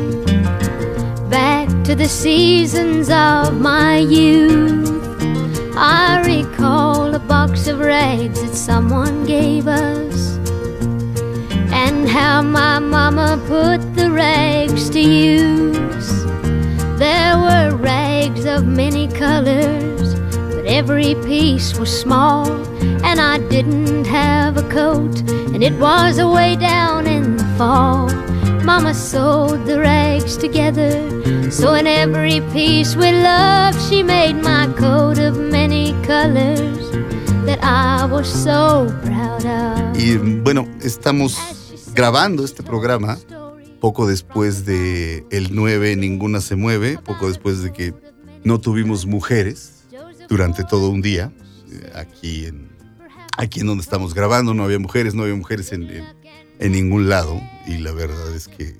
Back 1.29 1.68
to 1.86 1.96
the 1.96 2.08
seasons 2.10 3.10
of 3.10 3.60
my 3.60 3.98
youth. 3.98 4.89
I 5.75 6.22
recall 6.25 7.13
a 7.13 7.20
box 7.20 7.68
of 7.68 7.79
rags 7.79 8.41
that 8.41 8.56
someone 8.56 9.25
gave 9.25 9.68
us. 9.68 10.38
And 11.72 12.10
how 12.10 12.41
my 12.41 12.79
mama 12.79 13.41
put 13.48 13.79
the 13.96 14.12
rags 14.12 14.89
to 14.89 15.00
use. 15.00 16.25
There 16.98 17.38
were 17.38 17.77
rags 17.77 18.46
of 18.46 18.65
many 18.65 19.08
colors, 19.08 20.15
but 20.53 20.65
every 20.65 21.15
piece 21.24 21.77
was 21.79 21.91
small. 22.01 22.46
And 25.60 25.63
it 25.63 25.78
was 25.78 26.20
away 26.20 26.56
down 26.56 27.06
in 27.06 27.36
the 27.36 27.44
fall. 27.58 28.08
Mama 28.63 28.94
sewed 28.94 29.66
the 29.66 29.80
rags 29.80 30.38
together, 30.38 30.92
so 31.51 31.74
in 31.74 31.86
every 31.86 32.39
piece 32.54 32.96
love, 32.96 33.75
she 33.89 34.04
made 34.04 34.36
my 34.36 34.68
coat 34.78 35.18
of 35.20 35.38
many 35.38 35.92
colors 36.04 36.92
that 37.46 37.60
I 37.62 38.06
was 38.06 38.28
so 38.28 38.88
proud 39.04 39.46
of. 39.46 39.98
Y 39.98 40.16
bueno, 40.16 40.66
estamos 40.82 41.36
grabando 41.94 42.46
este 42.46 42.63
programa 42.63 43.18
poco 43.82 44.08
después 44.08 44.66
de 44.66 45.25
el 45.30 45.54
9 45.54 45.98
Ninguna 45.98 46.39
se 46.39 46.56
mueve, 46.56 46.98
poco 47.04 47.28
después 47.28 47.63
de 47.63 47.74
que 47.74 47.94
no 48.46 48.62
tuvimos 48.62 49.06
mujeres 49.06 49.84
durante 50.30 50.63
todo 50.63 50.89
un 50.89 51.01
día 51.01 51.34
eh, 51.70 51.92
aquí 51.96 52.46
en 52.46 52.68
aquí 53.39 53.62
en 53.62 53.67
donde 53.67 53.81
estamos 53.84 54.13
grabando 54.13 54.53
no 54.53 54.63
había 54.63 54.79
mujeres, 54.79 55.15
no 55.15 55.24
había 55.24 55.36
mujeres 55.36 55.72
en, 55.72 55.89
en- 56.60 56.72
ningún 56.72 57.10
lado 57.10 57.41
y 57.65 57.77
la 57.77 57.91
verdad 57.91 58.36
es 58.36 58.48
que 58.48 58.75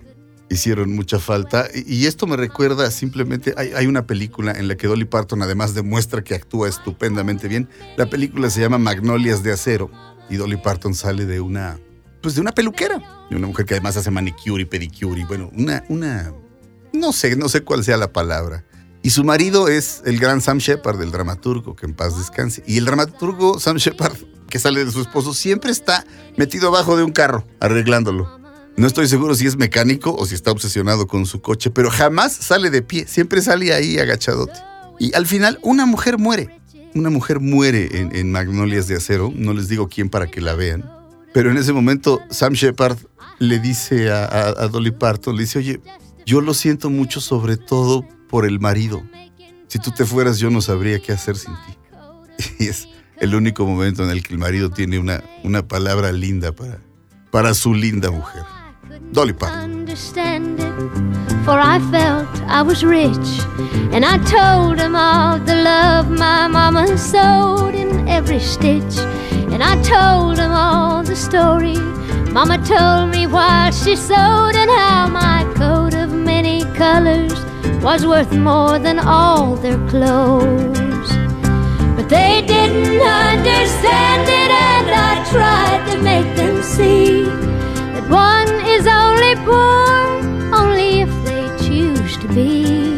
hicieron 0.50 0.94
mucha 0.96 1.20
falta 1.20 1.68
y, 1.74 1.94
y 1.96 2.06
esto 2.08 2.28
me 2.28 2.36
recuerda 2.36 2.90
simplemente 2.92 3.54
hay, 3.58 3.72
hay 3.76 3.88
una 3.88 4.06
película 4.06 4.52
en 4.52 4.68
la 4.68 4.76
que 4.76 4.88
Dolly 4.88 5.06
Parton 5.06 5.42
además 5.42 5.74
demuestra 5.74 6.24
que 6.24 6.36
actúa 6.36 6.68
estupendamente 6.68 7.48
bien. 7.48 7.70
La 7.98 8.10
película 8.10 8.50
se 8.50 8.60
llama 8.62 8.78
Magnolias 8.78 9.44
de 9.44 9.52
acero 9.54 9.90
y 10.30 10.36
Dolly 10.36 10.58
Parton 10.58 10.94
sale 10.94 11.26
de 11.26 11.40
una 11.40 11.80
pues 12.22 12.36
de 12.36 12.42
una 12.42 12.52
peluquera, 12.52 13.02
de 13.30 13.36
una 13.38 13.48
mujer 13.48 13.66
que 13.66 13.76
además 13.76 13.96
hace 13.96 14.12
manicure 14.12 14.64
y 14.64 14.66
pedicure 14.66 15.22
y 15.22 15.24
bueno, 15.24 15.50
una 15.56 15.84
una 15.88 16.34
no 16.92 17.14
sé, 17.14 17.36
no 17.36 17.48
sé 17.48 17.62
cuál 17.62 17.84
sea 17.84 17.96
la 17.98 18.12
palabra. 18.12 18.66
Y 19.02 19.12
su 19.12 19.24
marido 19.24 19.70
es 19.70 20.02
el 20.06 20.20
gran 20.20 20.42
Sam 20.42 20.58
Shepard, 20.58 21.02
el 21.02 21.12
dramaturgo, 21.12 21.74
que 21.76 21.86
en 21.86 21.94
paz 21.94 22.18
descanse. 22.18 22.64
Y 22.68 22.80
el 22.80 22.84
dramaturgo 22.86 23.58
Sam 23.60 23.78
Shepard, 23.78 24.18
que 24.50 24.60
sale 24.60 24.84
de 24.86 24.92
su 24.92 25.02
esposo, 25.02 25.34
siempre 25.34 25.72
está 25.72 26.06
metido 26.38 26.68
abajo 26.70 26.98
de 26.98 27.04
un 27.04 27.12
carro, 27.12 27.46
arreglándolo. 27.60 28.40
No 28.78 28.88
estoy 28.88 29.08
seguro 29.08 29.36
si 29.36 29.46
es 29.46 29.58
mecánico 29.58 30.16
o 30.16 30.26
si 30.26 30.36
está 30.36 30.52
obsesionado 30.52 31.08
con 31.08 31.26
su 31.26 31.42
coche, 31.42 31.70
pero 31.70 31.90
jamás 31.90 32.34
sale 32.34 32.70
de 32.70 32.82
pie, 32.82 33.06
siempre 33.08 33.42
sale 33.42 33.74
ahí 33.74 33.98
agachadote. 34.00 34.60
Y 35.00 35.14
al 35.16 35.26
final 35.26 35.60
una 35.62 35.86
mujer 35.86 36.18
muere. 36.18 36.60
Una 36.96 37.10
mujer 37.10 37.40
muere 37.40 37.90
en, 37.92 38.32
Magnolias 38.32 38.88
de 38.88 38.96
Acero, 38.96 39.32
no 39.36 39.54
les 39.54 39.68
digo 39.68 39.88
quién 39.90 40.10
para 40.10 40.28
que 40.32 40.42
la 40.42 40.56
vean. 40.56 40.90
Pero 41.34 41.52
en 41.52 41.58
ese 41.58 41.72
momento 41.74 42.20
Sam 42.32 42.54
Shepard 42.54 42.98
le 43.38 43.60
dice 43.60 44.10
a, 44.12 44.26
a- 44.26 44.64
a 44.64 44.68
Dolly 44.68 44.92
Parton, 44.92 45.36
le 45.36 45.44
dice, 45.44 45.60
oye, 45.60 45.82
yo 46.26 46.42
lo 46.42 46.54
siento 46.54 46.90
mucho 46.90 47.22
sobre 47.22 47.58
todo 47.58 48.06
por 48.30 48.46
el 48.46 48.60
marido. 48.60 49.04
Si 49.68 49.78
tú 49.78 49.92
te 49.92 50.06
fueras 50.06 50.40
yo 50.40 50.50
no 50.50 50.62
sabría 50.62 51.00
qué 51.00 51.12
hacer 51.12 51.38
sin 51.38 51.54
ti. 51.54 51.76
Y 52.60 52.68
es 52.68 52.88
el 53.20 53.36
único 53.36 53.66
momento 53.66 54.04
en 54.04 54.10
el 54.10 54.24
que 54.24 54.34
el 54.34 54.40
marido 54.40 54.70
tiene 54.70 55.00
una, 55.00 55.24
una 55.44 55.68
palabra 55.68 56.12
linda 56.12 56.52
para, 56.52 56.80
para 57.32 57.54
su 57.54 57.74
linda 57.74 58.12
mujer. 58.12 58.44
Dolly 59.12 59.34
Parton. 59.34 59.88
for 61.46 61.58
I 61.60 61.80
felt 61.90 62.28
I 62.48 62.62
was 62.62 62.84
rich, 62.84 63.28
and 63.92 64.06
I 64.06 64.18
told 64.20 64.80
him 64.80 64.96
of 64.96 65.46
the 65.46 65.56
love 65.56 66.10
my 66.10 66.48
mama 66.48 66.98
sewed 66.98 67.74
in 67.74 68.08
every 68.08 68.40
stitch, 68.40 68.98
and 69.52 69.64
I 69.64 69.82
told 69.82 70.38
him 70.38 70.52
all 70.52 71.04
the 71.04 71.16
story 71.16 71.78
mama 72.32 72.58
told 72.64 73.10
me 73.10 73.26
while 73.26 73.72
she 73.72 73.96
sewed, 73.96 74.56
and 74.56 74.70
how 74.70 75.08
my 75.08 75.44
coat 75.56 75.94
of 75.94 76.12
many 76.14 76.64
colors 76.76 77.34
was 77.82 78.06
worth 78.06 78.32
more 78.32 78.78
than 78.78 79.00
all 79.00 79.56
their 79.56 79.80
clothes. 79.88 81.12
But 81.96 82.08
they 82.10 82.39
didn't 82.70 83.02
understand 83.02 84.28
it, 84.28 84.52
and 84.52 84.90
I 84.92 85.24
tried 85.32 85.92
to 85.92 85.98
make 86.02 86.36
them 86.36 86.62
see 86.62 87.26
that 87.94 88.08
one 88.10 88.50
is 88.66 88.86
only 88.88 89.36
poor 89.46 89.90
only 90.54 91.02
if 91.02 91.10
they 91.26 91.48
choose 91.66 92.18
to 92.20 92.28
be. 92.34 92.90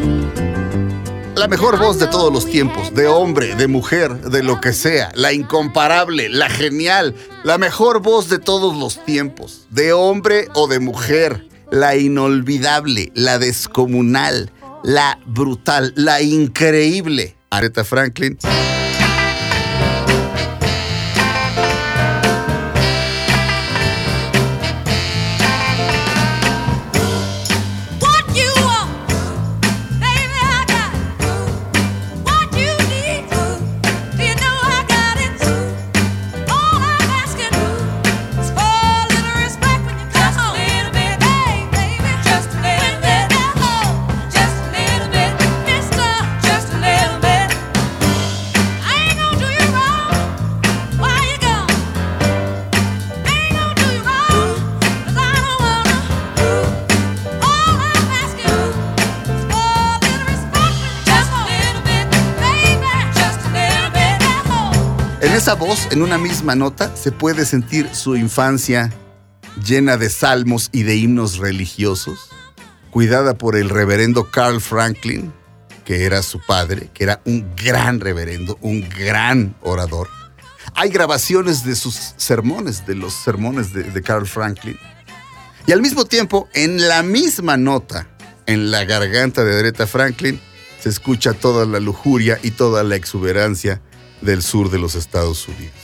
La 1.34 1.48
mejor 1.48 1.78
voz 1.78 1.98
de 1.98 2.06
todos 2.06 2.32
los 2.32 2.46
tiempos, 2.46 2.94
de 2.94 3.06
hombre, 3.08 3.56
de 3.56 3.66
mujer, 3.66 4.20
de 4.20 4.42
lo 4.42 4.60
que 4.60 4.72
sea, 4.72 5.10
la 5.14 5.32
incomparable, 5.32 6.28
la 6.28 6.48
genial, 6.48 7.14
la 7.42 7.58
mejor 7.58 8.00
voz 8.00 8.28
de 8.28 8.38
todos 8.38 8.76
los 8.76 9.04
tiempos, 9.04 9.66
de 9.70 9.92
hombre 9.92 10.48
o 10.54 10.68
de 10.68 10.78
mujer, 10.78 11.48
la 11.70 11.96
inolvidable, 11.96 13.10
la 13.14 13.38
descomunal, 13.38 14.52
la 14.84 15.18
brutal, 15.26 15.92
la 15.96 16.20
increíble. 16.20 17.36
Aretha 17.50 17.84
Franklin. 17.84 18.38
Voz, 65.54 65.88
en 65.90 66.02
una 66.02 66.18
misma 66.18 66.54
nota, 66.54 66.94
se 66.96 67.12
puede 67.12 67.44
sentir 67.44 67.88
su 67.94 68.16
infancia 68.16 68.92
llena 69.64 69.96
de 69.96 70.08
salmos 70.08 70.70
y 70.72 70.82
de 70.82 70.96
himnos 70.96 71.38
religiosos, 71.38 72.30
cuidada 72.90 73.34
por 73.34 73.56
el 73.56 73.68
reverendo 73.68 74.30
Carl 74.30 74.60
Franklin, 74.60 75.32
que 75.84 76.04
era 76.04 76.22
su 76.22 76.40
padre, 76.40 76.90
que 76.94 77.04
era 77.04 77.20
un 77.24 77.54
gran 77.56 78.00
reverendo, 78.00 78.58
un 78.62 78.88
gran 78.88 79.54
orador. 79.62 80.08
Hay 80.74 80.90
grabaciones 80.90 81.64
de 81.64 81.76
sus 81.76 82.14
sermones, 82.16 82.86
de 82.86 82.94
los 82.94 83.12
sermones 83.12 83.72
de, 83.72 83.82
de 83.82 84.02
Carl 84.02 84.26
Franklin. 84.26 84.78
Y 85.66 85.72
al 85.72 85.82
mismo 85.82 86.04
tiempo, 86.04 86.48
en 86.54 86.88
la 86.88 87.02
misma 87.02 87.56
nota, 87.56 88.08
en 88.46 88.70
la 88.70 88.84
garganta 88.84 89.44
de 89.44 89.58
Aretha 89.58 89.86
Franklin, 89.86 90.40
se 90.80 90.88
escucha 90.88 91.32
toda 91.32 91.66
la 91.66 91.78
lujuria 91.78 92.38
y 92.42 92.52
toda 92.52 92.82
la 92.82 92.96
exuberancia 92.96 93.80
del 94.22 94.42
sur 94.42 94.70
de 94.70 94.78
los 94.78 94.94
Estados 94.94 95.46
Unidos. 95.48 95.74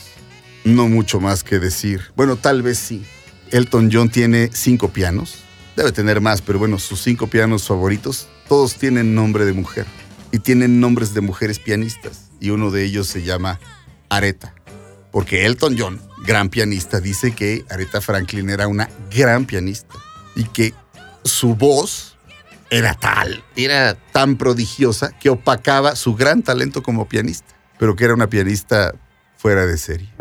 No 0.63 0.87
mucho 0.87 1.19
más 1.19 1.43
que 1.43 1.59
decir. 1.59 2.01
Bueno, 2.15 2.35
tal 2.35 2.61
vez 2.61 2.77
sí. 2.77 3.03
Elton 3.51 3.89
John 3.91 4.09
tiene 4.09 4.49
cinco 4.53 4.89
pianos. 4.89 5.35
Debe 5.75 5.91
tener 5.91 6.21
más, 6.21 6.41
pero 6.41 6.59
bueno, 6.59 6.79
sus 6.79 7.01
cinco 7.01 7.27
pianos 7.27 7.67
favoritos, 7.67 8.27
todos 8.47 8.75
tienen 8.75 9.15
nombre 9.15 9.45
de 9.45 9.53
mujer. 9.53 9.85
Y 10.31 10.39
tienen 10.39 10.79
nombres 10.79 11.13
de 11.13 11.21
mujeres 11.21 11.59
pianistas. 11.59 12.29
Y 12.39 12.49
uno 12.51 12.71
de 12.71 12.83
ellos 12.83 13.07
se 13.07 13.23
llama 13.23 13.59
Aretha. 14.09 14.53
Porque 15.11 15.45
Elton 15.45 15.75
John, 15.77 16.01
gran 16.25 16.49
pianista, 16.49 16.99
dice 16.99 17.31
que 17.31 17.65
Aretha 17.69 18.01
Franklin 18.01 18.49
era 18.49 18.67
una 18.67 18.89
gran 19.09 19.45
pianista. 19.45 19.95
Y 20.35 20.43
que 20.43 20.73
su 21.23 21.55
voz 21.55 22.17
era 22.69 22.93
tal, 22.93 23.43
era 23.55 23.95
tan 23.95 24.37
prodigiosa 24.37 25.11
que 25.19 25.29
opacaba 25.29 25.95
su 25.95 26.15
gran 26.15 26.43
talento 26.43 26.83
como 26.83 27.07
pianista. 27.07 27.55
Pero 27.79 27.95
que 27.95 28.03
era 28.03 28.13
una 28.13 28.27
pianista 28.27 28.93
fuera 29.37 29.65
de 29.65 29.77
serie. 29.77 30.13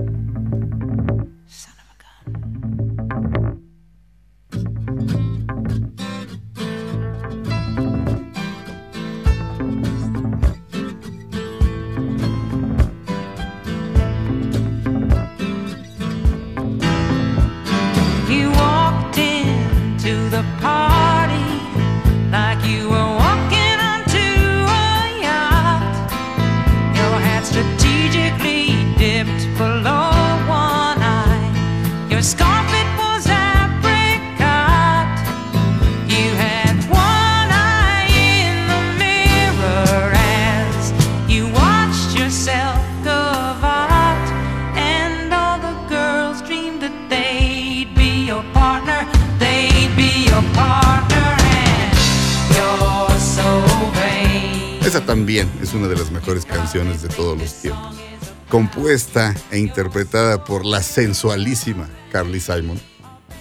Compuesta 58.99 59.33
e 59.53 59.61
interpretada 59.61 60.43
por 60.45 60.67
la 60.67 60.83
sensualísima 60.83 61.89
Carly 62.11 62.41
Simon. 62.41 62.81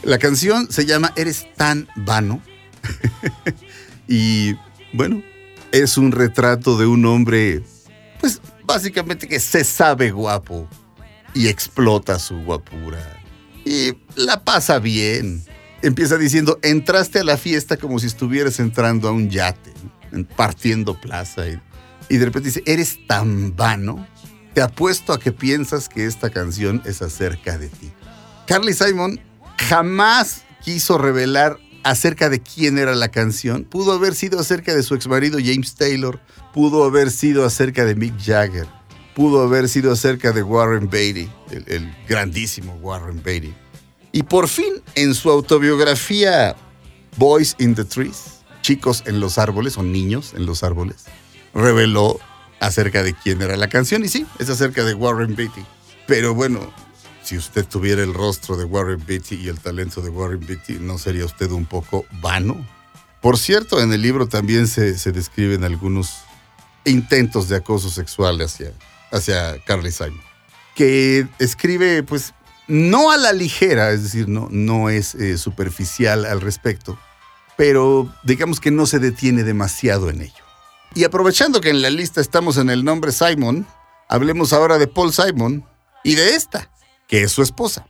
La 0.04 0.20
canción 0.20 0.72
se 0.72 0.86
llama 0.86 1.13
Eres 1.15 1.48
tan 1.56 1.88
vano. 1.96 2.43
y 4.08 4.54
bueno, 4.93 5.24
es 5.72 5.98
un 5.98 6.12
retrato 6.12 6.78
de 6.78 6.86
un 6.86 7.04
hombre, 7.08 7.63
pues 8.20 8.39
básicamente 8.65 9.28
que 9.28 9.39
se 9.39 9.63
sabe 9.63 10.12
guapo 10.12 10.70
y 11.34 11.48
explota 11.48 12.20
su 12.20 12.36
guapura. 12.43 13.20
Y 13.65 13.98
la 14.15 14.43
pasa 14.43 14.78
bien. 14.78 15.43
Empieza 15.82 16.20
diciendo, 16.20 16.60
entraste 16.62 17.17
a 17.17 17.24
la 17.24 17.36
fiesta 17.36 17.78
como 17.78 17.98
si 17.98 18.06
estuvieras 18.06 18.60
entrando 18.60 19.08
a 19.08 19.12
un 19.12 19.28
yate, 19.32 19.74
partiendo 20.36 21.02
plaza. 21.02 21.48
Y, 21.50 21.60
y 22.10 22.17
de 22.17 22.26
repente 22.26 22.50
dice, 22.50 22.63
eres 22.67 23.08
tan 23.08 23.56
vano. 23.56 24.06
Te 24.58 24.63
apuesto 24.63 25.13
a 25.13 25.20
que 25.20 25.32
piensas 25.32 25.88
que 25.88 26.08
esta 26.08 26.32
canción 26.32 26.82
es 26.84 27.04
acerca 27.04 27.60
de 27.60 27.67
ti. 27.70 27.91
Carly 28.48 28.74
Simon 28.74 29.20
jamás 29.56 30.46
quiso 30.63 30.98
revelar 30.98 31.60
acerca 31.84 32.28
de 32.28 32.41
quién 32.41 32.80
era 32.80 32.96
la 32.96 33.10
canción. 33.10 33.65
Pudo 33.65 33.91
haber 33.91 34.15
sido 34.15 34.39
acerca 34.39 34.74
de 34.74 34.82
su 34.82 34.96
exmarido 34.96 35.38
James 35.38 35.76
Taylor, 35.76 36.20
pudo 36.56 36.86
haber 36.86 37.12
sido 37.12 37.46
acerca 37.46 37.86
de 37.86 37.93
Mick 37.93 38.20
Jagger, 38.20 38.65
pudo 39.15 39.43
haber 39.43 39.70
sido 39.70 39.91
acerca 39.91 40.32
de 40.32 40.41
Warren 40.41 40.89
Beatty, 40.89 41.30
el, 41.52 41.63
el 41.67 41.96
grandísimo 42.10 42.74
Warren 42.82 43.22
Beatty. 43.22 43.54
Y 44.12 44.24
por 44.24 44.48
fin, 44.48 44.82
en 44.96 45.13
su 45.13 45.30
autobiografía 45.30 46.56
Boys 47.15 47.56
in 47.60 47.76
the 47.76 47.86
Trees, 47.86 48.39
Chicos 48.63 49.04
en 49.06 49.20
los 49.20 49.38
Árboles 49.38 49.78
o 49.78 49.84
Niños 49.84 50.34
en 50.36 50.48
los 50.48 50.63
Árboles, 50.63 51.06
reveló 51.54 52.20
acerca 52.60 53.04
de 53.04 53.13
quién 53.13 53.41
era 53.41 53.58
la 53.58 53.70
canción. 53.70 54.04
Y 54.04 54.10
sí, 54.10 54.26
es 54.39 54.50
acerca 54.50 54.84
de 54.84 54.93
Warren 54.93 55.36
Beatty. 55.36 55.65
Pero 56.08 56.34
bueno, 56.34 56.74
si 57.24 57.38
usted 57.38 57.65
tuviera 57.65 58.04
el 58.04 58.13
rostro 58.13 58.56
de 58.56 58.63
Warren 58.63 59.04
Beatty 59.06 59.36
y 59.36 59.48
el 59.50 59.60
talento 59.60 60.02
de 60.02 60.10
Warren 60.10 60.46
Beatty, 60.46 60.80
¿no 60.80 60.98
sería 60.98 61.26
usted 61.26 61.52
un 61.52 61.65
poco 61.65 62.06
vano? 62.22 62.65
Por 63.22 63.38
cierto, 63.38 63.82
en 63.82 63.91
el 63.91 64.02
libro 64.02 64.28
también 64.28 64.67
se, 64.67 64.98
se 64.98 65.12
describen 65.12 65.63
algunos 65.63 66.20
intentos 66.86 67.50
de 67.50 67.58
acoso 67.58 67.89
sexual 67.89 68.39
hacia, 68.41 68.72
hacia 69.12 69.62
Carly 69.65 69.91
Simon, 69.91 70.22
que 70.76 71.28
escribe 71.39 72.04
pues 72.04 72.34
no 72.67 73.12
a 73.12 73.17
la 73.17 73.34
ligera, 73.34 73.91
es 73.91 74.04
decir, 74.04 74.28
no, 74.28 74.48
no 74.52 74.89
es 74.89 75.15
eh, 75.15 75.38
superficial 75.38 76.26
al 76.26 76.41
respecto, 76.41 76.98
pero 77.58 78.13
digamos 78.24 78.60
que 78.60 78.72
no 78.72 78.86
se 78.86 79.00
detiene 79.00 79.43
demasiado 79.43 80.10
en 80.10 80.22
ello. 80.22 80.46
Y 80.95 81.04
aprovechando 81.04 81.62
que 81.62 81.69
en 81.69 81.82
la 81.82 81.89
lista 81.89 82.21
estamos 82.21 82.58
en 82.58 82.69
el 82.69 82.84
nombre 82.84 83.12
Simon, 83.12 83.67
hablemos 84.08 84.54
ahora 84.54 84.78
de 84.78 84.88
Paul 84.88 85.13
Simon 85.13 85.65
y 86.04 86.15
de 86.15 86.36
esta, 86.36 86.69
que 87.08 87.23
es 87.23 87.32
su 87.32 87.41
esposa. 87.41 87.86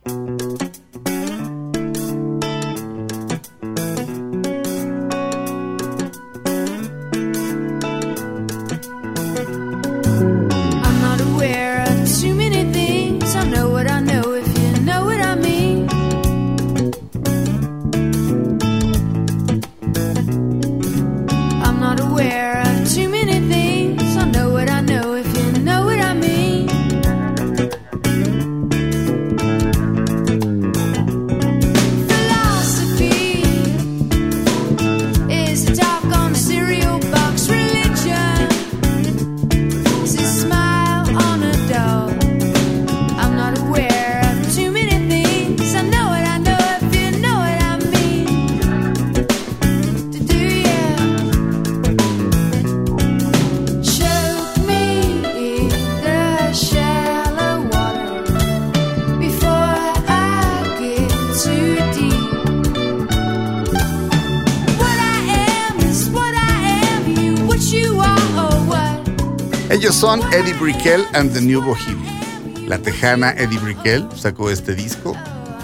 Son 70.08 70.22
Eddie 70.32 70.54
Brickell 70.54 71.04
and 71.12 71.34
the 71.34 71.40
New 71.42 71.60
Bohemian. 71.60 72.66
La 72.66 72.78
tejana 72.78 73.32
Eddie 73.32 73.58
Brickell 73.58 74.08
sacó 74.16 74.48
este 74.48 74.74
disco. 74.74 75.14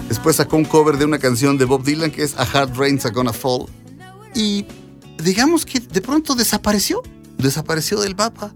Después 0.07 0.35
sacó 0.35 0.57
un 0.57 0.65
cover 0.65 0.99
de 0.99 1.05
una 1.05 1.17
canción 1.17 1.57
de 1.57 1.65
Bob 1.65 1.83
Dylan 1.83 2.11
que 2.11 2.21
es 2.21 2.35
A 2.37 2.43
Hard 2.43 2.77
Rain's 2.77 3.07
a 3.07 3.09
Gonna 3.09 3.33
Fall. 3.33 3.65
Y 4.35 4.67
digamos 5.17 5.65
que 5.65 5.79
de 5.79 5.99
pronto 5.99 6.35
desapareció. 6.35 7.01
Desapareció 7.39 7.99
del 8.01 8.15
mapa. 8.15 8.53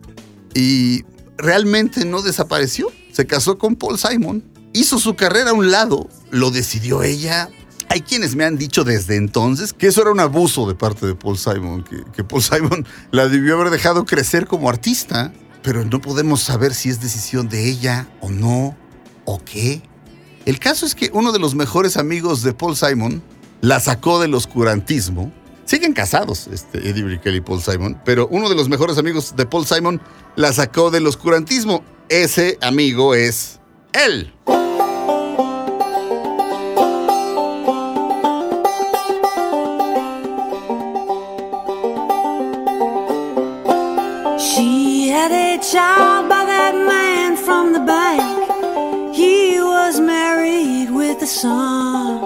Y 0.53 1.05
realmente 1.39 2.05
no 2.05 2.21
desapareció. 2.21 2.91
Se 3.11 3.25
casó 3.25 3.57
con 3.57 3.75
Paul 3.75 3.97
Simon. 3.97 4.43
Hizo 4.73 4.99
su 4.99 5.15
carrera 5.15 5.49
a 5.49 5.53
un 5.53 5.71
lado. 5.71 6.07
Lo 6.29 6.51
decidió 6.51 7.01
ella. 7.01 7.49
Hay 7.89 8.01
quienes 8.01 8.35
me 8.35 8.45
han 8.45 8.59
dicho 8.59 8.83
desde 8.83 9.15
entonces 9.15 9.73
que 9.73 9.87
eso 9.87 10.03
era 10.03 10.11
un 10.11 10.19
abuso 10.19 10.67
de 10.67 10.75
parte 10.75 11.07
de 11.07 11.15
Paul 11.15 11.39
Simon, 11.39 11.83
que, 11.83 12.03
que 12.13 12.23
Paul 12.23 12.43
Simon 12.43 12.85
la 13.11 13.27
debió 13.27 13.55
haber 13.55 13.71
dejado 13.71 14.05
crecer 14.05 14.45
como 14.45 14.69
artista, 14.69 15.33
pero 15.61 15.85
no 15.85 16.01
podemos 16.01 16.41
saber 16.41 16.73
si 16.73 16.89
es 16.89 17.01
decisión 17.01 17.49
de 17.49 17.69
ella 17.69 18.07
o 18.21 18.29
no, 18.29 18.75
o 19.25 19.39
qué. 19.43 19.81
El 20.45 20.59
caso 20.59 20.85
es 20.85 20.95
que 20.95 21.11
uno 21.13 21.31
de 21.31 21.39
los 21.39 21.55
mejores 21.55 21.97
amigos 21.97 22.43
de 22.43 22.53
Paul 22.53 22.75
Simon 22.75 23.21
la 23.61 23.79
sacó 23.79 24.19
del 24.19 24.33
oscurantismo. 24.33 25.31
Siguen 25.65 25.93
casados, 25.93 26.47
este, 26.47 26.89
Eddie 26.89 27.03
Brickell 27.03 27.35
y 27.35 27.41
Paul 27.41 27.61
Simon, 27.61 28.01
pero 28.03 28.27
uno 28.31 28.49
de 28.49 28.55
los 28.55 28.69
mejores 28.69 28.97
amigos 28.97 29.35
de 29.35 29.45
Paul 29.45 29.67
Simon 29.67 30.01
la 30.35 30.51
sacó 30.53 30.89
del 30.89 31.05
oscurantismo. 31.05 31.83
Ese 32.09 32.57
amigo 32.61 33.13
es 33.13 33.59
él. 33.93 34.33
She 44.39 44.88
had 45.09 45.31
a 45.31 45.57
child 45.63 46.29
by 46.29 46.45
that 46.45 46.75
man 46.75 47.35
from 47.35 47.73
the 47.73 47.79
bank. 47.79 49.15
He 49.15 49.59
was 49.59 49.99
married 49.99 50.91
with 50.91 51.21
a 51.23 51.25
son. 51.25 52.19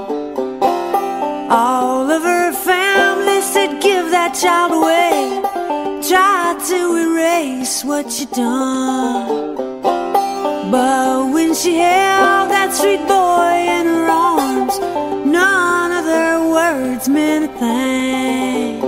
All 1.49 2.11
of 2.11 2.23
her 2.23 2.51
family 2.51 3.41
said, 3.41 3.81
Give 3.81 4.09
that 4.11 4.33
child 4.33 4.71
away. 4.79 5.39
Try 6.09 6.59
to 6.71 6.79
erase 7.05 7.85
what 7.85 8.19
you 8.19 8.25
done. 8.27 9.55
But 10.71 11.33
when 11.33 11.53
she 11.53 11.75
held 11.75 12.49
that 12.51 12.73
sweet 12.73 13.03
boy 13.07 13.55
in 13.77 13.85
her 13.85 14.07
arms, 14.09 14.77
none 15.25 15.91
of 15.91 16.05
their 16.05 16.39
words 16.41 17.07
meant 17.07 17.45
a 17.45 17.53
thing. 17.59 18.83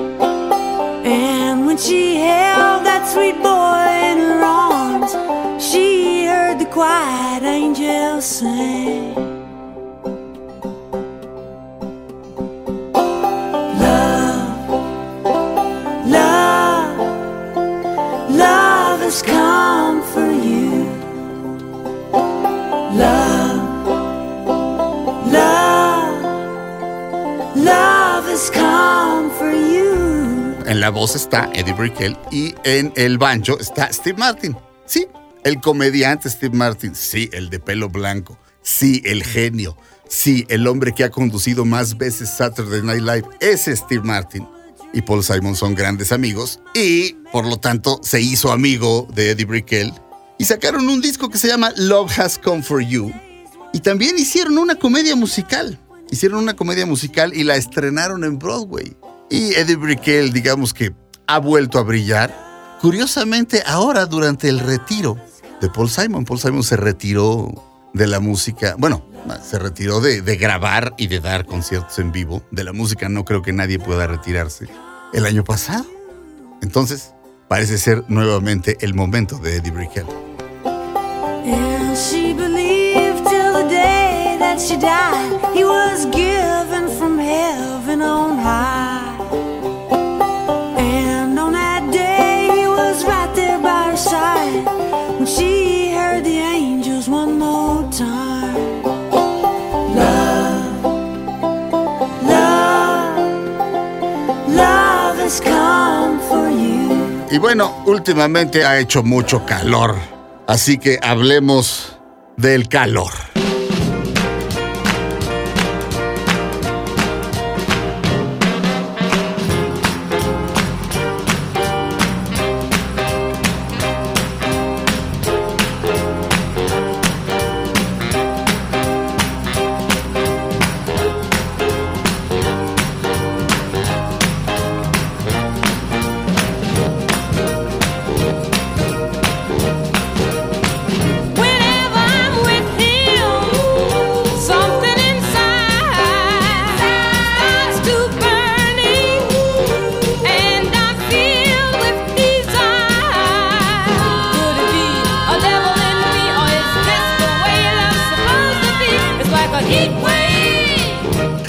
And 1.06 1.66
when 1.66 1.78
she 1.78 2.16
held 2.18 2.45
sweet 3.16 3.42
boy 3.42 3.86
in 4.12 4.18
her 4.28 4.44
arms, 4.44 5.12
she 5.64 6.26
heard 6.26 6.60
the 6.60 6.66
quiet 6.66 7.44
angels 7.44 8.26
sing. 8.26 8.85
Voz 30.96 31.14
está 31.14 31.50
Eddie 31.54 31.74
Brickell 31.74 32.18
y 32.32 32.56
en 32.64 32.94
el 32.96 33.18
banjo 33.18 33.60
está 33.60 33.92
Steve 33.92 34.18
Martin. 34.18 34.56
Sí, 34.86 35.06
el 35.44 35.60
comediante 35.60 36.30
Steve 36.30 36.56
Martin. 36.56 36.96
Sí, 36.96 37.30
el 37.34 37.50
de 37.50 37.60
pelo 37.60 37.90
blanco. 37.90 38.40
Sí, 38.62 39.02
el 39.04 39.22
genio. 39.22 39.76
Sí, 40.08 40.46
el 40.48 40.66
hombre 40.68 40.94
que 40.94 41.04
ha 41.04 41.12
conducido 41.12 41.66
más 41.66 41.98
veces 41.98 42.30
Saturday 42.30 42.82
Night 42.82 43.02
Live. 43.02 43.26
Ese 43.42 43.76
Steve 43.76 44.04
Martin 44.06 44.48
y 44.94 45.02
Paul 45.02 45.22
Simon 45.22 45.58
son 45.58 45.76
grandes 45.76 46.14
amigos 46.14 46.62
y, 46.74 47.18
por 47.30 47.46
lo 47.46 47.58
tanto, 47.58 48.00
se 48.02 48.22
hizo 48.22 48.54
amigo 48.54 49.06
de 49.14 49.32
Eddie 49.32 49.46
Brickell 49.46 49.94
y 50.38 50.46
sacaron 50.46 50.88
un 50.88 51.02
disco 51.02 51.30
que 51.30 51.38
se 51.38 51.50
llama 51.50 51.74
Love 51.76 52.18
Has 52.18 52.40
Come 52.40 52.64
For 52.64 52.82
You 52.82 53.12
y 53.74 53.82
también 53.82 54.18
hicieron 54.18 54.58
una 54.58 54.76
comedia 54.76 55.18
musical. 55.18 55.78
Hicieron 56.10 56.40
una 56.40 56.56
comedia 56.56 56.86
musical 56.86 57.34
y 57.36 57.44
la 57.44 57.58
estrenaron 57.58 58.24
en 58.24 58.40
Broadway. 58.40 58.96
Y 59.30 59.54
Eddie 59.56 59.76
Brickell, 59.76 60.32
digamos 60.32 60.74
que 60.74 60.94
ha 61.28 61.40
vuelto 61.40 61.80
a 61.80 61.84
brillar. 61.84 62.78
Curiosamente, 62.82 63.64
ahora 63.66 64.06
durante 64.06 64.50
el 64.50 64.60
retiro 64.60 65.18
de 65.62 65.70
Paul 65.70 65.90
Simon, 65.90 66.26
Paul 66.26 66.40
Simon 66.40 66.64
se 66.64 66.78
retiró 66.78 67.52
de 67.94 68.08
la 68.08 68.20
música, 68.20 68.76
bueno, 68.78 69.06
se 69.42 69.58
retiró 69.58 70.02
de, 70.02 70.22
grabar 70.36 70.94
y 70.98 71.08
de 71.08 71.20
dar 71.20 71.46
conciertos 71.46 71.98
en 72.00 72.12
vivo. 72.12 72.44
De 72.52 72.64
la 72.64 72.74
música 72.74 73.10
no 73.10 73.26
creo 73.26 73.42
que 73.42 73.54
nadie 73.54 73.80
pueda 73.80 74.06
retirarse. 74.06 74.68
El 75.14 75.26
año 75.26 75.44
pasado. 75.44 75.86
Entonces, 76.62 77.14
parece 77.48 77.78
ser 77.78 78.04
nuevamente 78.08 78.78
el 78.82 78.94
momento 78.94 79.38
de 79.40 79.58
Eddie 79.58 79.72
Brickell. 79.72 80.06
And 81.46 81.96
she 81.96 82.34
believed 82.34 83.24
till 83.24 83.54
the 83.54 83.68
day 83.70 84.38
that 84.40 84.60
she 84.60 84.76
died, 84.78 85.40
he 85.56 85.64
was 85.64 86.06
given 86.08 86.90
from 86.98 87.20
heaven 87.20 88.02
on 88.02 88.38
high. 88.40 88.75
Y 107.36 107.38
bueno, 107.38 107.84
últimamente 107.86 108.64
ha 108.64 108.80
hecho 108.80 109.04
mucho 109.04 109.46
calor, 109.46 109.98
así 110.48 110.78
que 110.78 111.00
hablemos 111.02 112.00
del 112.38 112.70
calor. 112.70 113.35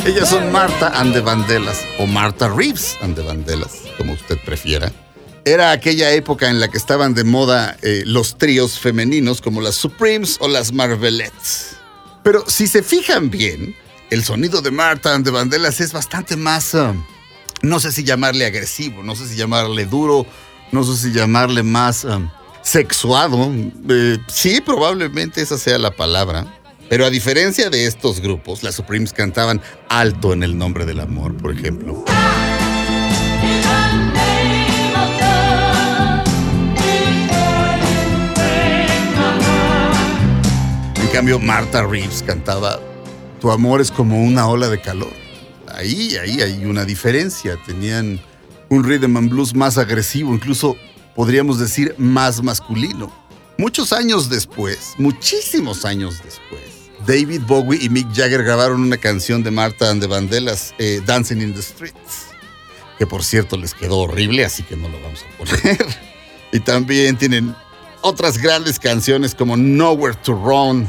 Ellas 0.07 0.31
son 0.31 0.53
Marta 0.53 0.93
and 0.95 1.13
the 1.13 1.23
o 1.99 2.07
Marta 2.07 2.49
Reeves 2.49 2.97
and 3.03 3.17
the 3.17 3.23
como 3.99 4.13
usted 4.13 4.39
prefiera. 4.45 4.93
Era 5.45 5.73
aquella 5.73 6.13
época 6.13 6.49
en 6.49 6.61
la 6.61 6.69
que 6.69 6.79
estaban 6.79 7.15
de 7.15 7.25
moda 7.25 7.77
eh, 7.83 8.03
los 8.07 8.39
tríos 8.39 8.79
femeninos 8.79 9.41
como 9.41 9.61
las 9.61 9.75
Supremes 9.75 10.39
o 10.41 10.49
las 10.49 10.73
Marvelettes. 10.73 11.77
Pero 12.23 12.45
si 12.49 12.67
se 12.67 12.83
fijan 12.83 13.31
bien, 13.31 13.75
el 14.11 14.25
sonido 14.25 14.63
de 14.63 14.71
Marta 14.71 15.15
and 15.15 15.25
the 15.25 15.69
es 15.69 15.93
bastante 15.93 16.37
más, 16.37 16.75
ah, 16.75 16.95
no 17.63 17.81
sé 17.81 17.93
si 17.93 18.05
llamarle 18.05 18.47
agresivo, 18.47 19.03
no 19.03 19.15
sé 19.15 19.29
si 19.29 19.37
llamarle 19.37 19.87
duro, 19.87 20.27
no 20.73 20.85
sé 20.85 20.97
si 20.97 21.13
llamarle 21.13 21.63
más 21.63 22.05
ah, 22.05 22.21
sexuado. 22.63 23.53
Eh, 23.89 24.19
sí, 24.29 24.61
probablemente 24.61 25.43
esa 25.43 25.59
sea 25.59 25.79
la 25.79 25.91
palabra. 25.91 26.47
Pero 26.89 27.05
a 27.05 27.11
diferencia 27.11 27.69
de 27.69 27.87
estos 27.87 28.21
grupos, 28.21 28.63
las 28.63 28.77
Supremes 28.77 29.13
cantaban 29.13 29.61
alto 29.89 30.33
en 30.33 30.43
el 30.43 30.57
nombre 30.57 30.87
del 30.87 31.01
amor, 31.01 31.37
por 31.37 31.53
ejemplo. 31.53 32.05
En 41.03 41.09
cambio, 41.13 41.39
Marta 41.39 41.85
Reeves 41.85 42.23
cantaba 42.23 42.79
Tu 43.41 43.51
amor 43.51 43.81
es 43.81 43.91
como 43.91 44.23
una 44.23 44.47
ola 44.49 44.69
de 44.69 44.81
calor. 44.81 45.13
Ahí, 45.75 46.17
ahí 46.17 46.41
hay 46.41 46.65
una 46.65 46.85
diferencia. 46.85 47.59
Tenían 47.67 48.21
un 48.69 48.85
rhythm 48.85 49.17
and 49.17 49.31
blues 49.31 49.55
más 49.55 49.77
agresivo, 49.79 50.33
incluso 50.33 50.77
podríamos 51.15 51.59
decir 51.59 51.95
más 51.99 52.43
masculino. 52.43 53.11
Muchos 53.59 53.93
años 53.95 54.29
después, 54.29 54.93
muchísimos 54.99 55.87
años 55.87 56.23
después, 56.23 56.76
David 57.07 57.43
Bowie 57.47 57.79
y 57.81 57.89
Mick 57.89 58.09
Jagger 58.13 58.43
grabaron 58.43 58.81
una 58.81 58.97
canción 58.97 59.45
de 59.45 59.53
Marta 59.53 59.91
and 59.91 60.01
the 60.01 60.09
Vandellas, 60.09 60.75
eh, 60.79 61.01
Dancing 61.07 61.41
in 61.41 61.55
the 61.55 61.63
Streets, 61.63 62.27
que 62.99 63.07
por 63.07 63.23
cierto 63.23 63.57
les 63.57 63.75
quedó 63.75 63.99
horrible, 63.99 64.45
así 64.45 64.65
que 64.65 64.77
no 64.77 64.89
lo 64.89 65.01
vamos 65.01 65.21
a 65.23 65.39
poner. 65.39 65.87
y 66.53 66.59
también 66.59 67.17
tienen 67.17 67.55
otras 68.01 68.39
grandes 68.39 68.81
canciones 68.81 69.37
como 69.37 69.57
Nowhere 69.57 70.17
to 70.25 70.33
Run. 70.33 70.89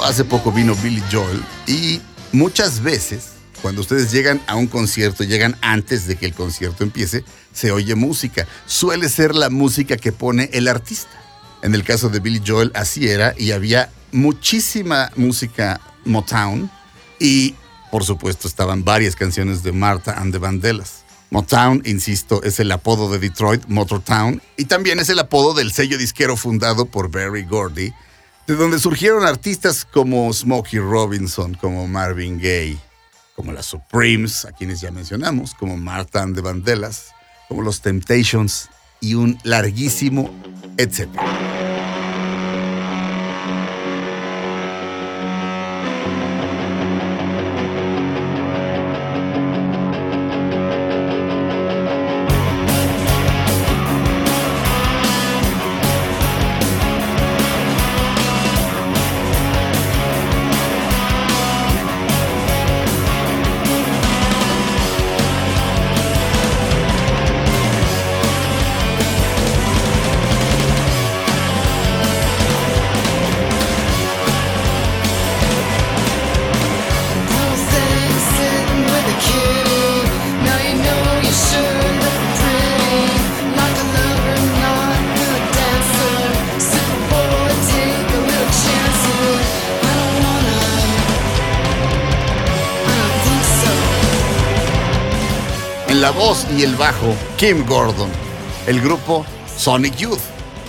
Hace 0.00 0.24
poco 0.24 0.52
vino 0.52 0.74
Billy 0.76 1.02
Joel 1.10 1.42
y 1.66 2.00
muchas 2.32 2.82
veces 2.82 3.32
cuando 3.60 3.80
ustedes 3.80 4.10
llegan 4.10 4.40
a 4.46 4.56
un 4.56 4.66
concierto, 4.66 5.22
llegan 5.22 5.56
antes 5.60 6.06
de 6.06 6.16
que 6.16 6.26
el 6.26 6.34
concierto 6.34 6.82
empiece, 6.82 7.24
se 7.52 7.70
oye 7.70 7.94
música. 7.94 8.48
Suele 8.66 9.08
ser 9.08 9.34
la 9.34 9.50
música 9.50 9.96
que 9.96 10.10
pone 10.10 10.50
el 10.52 10.66
artista. 10.66 11.10
En 11.62 11.74
el 11.74 11.84
caso 11.84 12.08
de 12.08 12.18
Billy 12.18 12.42
Joel 12.44 12.72
así 12.74 13.08
era 13.08 13.34
y 13.38 13.52
había 13.52 13.90
muchísima 14.10 15.12
música 15.14 15.80
Motown 16.04 16.70
y 17.20 17.54
por 17.92 18.04
supuesto 18.04 18.48
estaban 18.48 18.84
varias 18.84 19.14
canciones 19.14 19.62
de 19.62 19.70
Martha 19.70 20.12
and 20.18 20.32
the 20.32 20.38
Vandellas. 20.38 21.04
Motown, 21.30 21.82
insisto, 21.86 22.42
es 22.42 22.58
el 22.60 22.70
apodo 22.72 23.10
de 23.10 23.18
Detroit, 23.18 23.64
Motortown, 23.66 24.42
y 24.58 24.66
también 24.66 24.98
es 24.98 25.08
el 25.08 25.18
apodo 25.18 25.54
del 25.54 25.72
sello 25.72 25.96
disquero 25.96 26.36
fundado 26.36 26.84
por 26.84 27.10
Barry 27.10 27.44
Gordy, 27.44 27.94
de 28.52 28.58
donde 28.58 28.78
surgieron 28.78 29.24
artistas 29.24 29.86
como 29.90 30.30
Smokey 30.30 30.78
Robinson, 30.78 31.54
como 31.54 31.88
Marvin 31.88 32.36
Gaye, 32.36 32.78
como 33.34 33.50
las 33.50 33.64
Supremes, 33.64 34.44
a 34.44 34.52
quienes 34.52 34.80
ya 34.82 34.90
mencionamos, 34.90 35.54
como 35.54 35.78
Martha 35.78 36.22
and 36.22 36.34
the 36.34 36.42
Vandellas, 36.42 37.12
como 37.48 37.62
los 37.62 37.80
Temptations 37.80 38.68
y 39.00 39.14
un 39.14 39.38
larguísimo 39.42 40.30
etcétera. 40.76 41.61
El 96.62 96.76
bajo, 96.76 97.16
Kim 97.38 97.66
Gordon. 97.66 98.08
El 98.68 98.80
grupo 98.80 99.26
Sonic 99.56 99.96
Youth. 99.96 100.20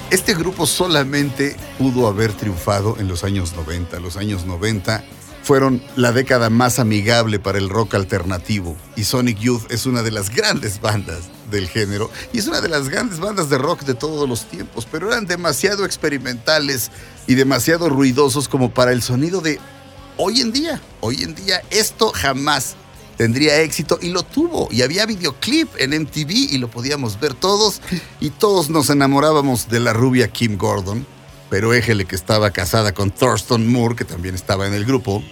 Este 0.09 0.33
grupo 0.33 0.65
solamente 0.65 1.55
pudo 1.77 2.07
haber 2.07 2.33
triunfado 2.33 2.95
en 2.99 3.07
los 3.07 3.23
años 3.23 3.53
90. 3.53 3.99
Los 3.99 4.17
años 4.17 4.45
90 4.45 5.03
fueron 5.43 5.83
la 5.95 6.11
década 6.11 6.49
más 6.49 6.79
amigable 6.79 7.37
para 7.37 7.59
el 7.59 7.69
rock 7.69 7.95
alternativo 7.95 8.75
y 8.95 9.03
Sonic 9.03 9.37
Youth 9.39 9.69
es 9.69 9.85
una 9.85 10.01
de 10.01 10.11
las 10.11 10.29
grandes 10.29 10.79
bandas 10.79 11.23
del 11.51 11.67
género 11.67 12.09
y 12.31 12.39
es 12.39 12.47
una 12.47 12.61
de 12.61 12.69
las 12.69 12.89
grandes 12.89 13.19
bandas 13.19 13.49
de 13.49 13.57
rock 13.57 13.81
de 13.81 13.93
todos 13.93 14.27
los 14.27 14.45
tiempos, 14.45 14.87
pero 14.89 15.09
eran 15.09 15.25
demasiado 15.25 15.85
experimentales 15.85 16.91
y 17.27 17.35
demasiado 17.35 17.89
ruidosos 17.89 18.47
como 18.47 18.73
para 18.73 18.93
el 18.93 19.03
sonido 19.03 19.41
de 19.41 19.59
hoy 20.17 20.41
en 20.41 20.53
día. 20.53 20.81
Hoy 21.01 21.21
en 21.23 21.35
día 21.35 21.61
esto 21.69 22.11
jamás 22.15 22.77
tendría 23.17 23.61
éxito 23.61 23.99
y 24.01 24.09
lo 24.09 24.23
tuvo. 24.23 24.67
Y 24.71 24.81
había 24.81 25.05
videoclip 25.05 25.69
en 25.77 26.01
MTV 26.01 26.31
y 26.51 26.57
lo 26.57 26.69
podíamos 26.69 27.19
ver 27.19 27.33
todos 27.33 27.81
y 28.19 28.29
todos 28.29 28.69
nos 28.69 28.89
enamorábamos 28.89 29.69
de 29.69 29.79
la 29.79 29.93
rubia 29.93 30.29
Kim 30.29 30.57
Gordon. 30.57 31.05
Pero 31.49 31.73
éjele 31.73 32.05
que 32.05 32.15
estaba 32.15 32.51
casada 32.51 32.93
con 32.93 33.11
Thurston 33.11 33.71
Moore, 33.71 33.95
que 33.95 34.05
también 34.05 34.33
estaba 34.35 34.67
en 34.67 34.73
el 34.73 34.85
grupo. 34.85 35.23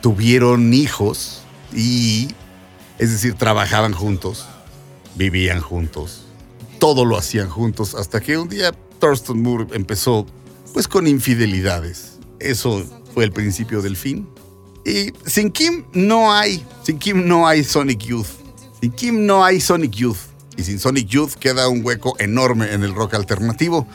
Tuvieron 0.00 0.72
hijos 0.72 1.42
y, 1.74 2.28
es 2.98 3.10
decir, 3.10 3.34
trabajaban 3.34 3.92
juntos, 3.92 4.44
vivían 5.16 5.60
juntos, 5.60 6.26
todo 6.78 7.04
lo 7.04 7.16
hacían 7.16 7.48
juntos, 7.48 7.94
hasta 7.94 8.20
que 8.20 8.38
un 8.38 8.48
día 8.48 8.72
Thurston 9.00 9.42
Moore 9.42 9.66
empezó 9.72 10.26
pues 10.72 10.86
con 10.86 11.06
infidelidades. 11.06 12.18
Eso 12.38 12.84
fue 13.14 13.24
el 13.24 13.32
principio 13.32 13.80
del 13.80 13.96
fin. 13.96 14.28
Y 14.84 15.12
sin 15.26 15.50
Kim 15.50 15.84
no 15.92 16.32
hay, 16.32 16.64
sin 16.82 16.98
Kim 16.98 17.26
no 17.26 17.48
hay 17.48 17.64
Sonic 17.64 18.00
Youth. 18.00 18.26
Sin 18.80 18.92
Kim 18.92 19.24
no 19.24 19.44
hay 19.44 19.60
Sonic 19.60 19.92
Youth. 19.92 20.18
Y 20.56 20.62
sin 20.62 20.78
Sonic 20.78 21.08
Youth 21.08 21.34
queda 21.34 21.68
un 21.68 21.84
hueco 21.84 22.14
enorme 22.18 22.72
en 22.72 22.84
el 22.84 22.94
rock 22.94 23.14
alternativo. 23.14 23.86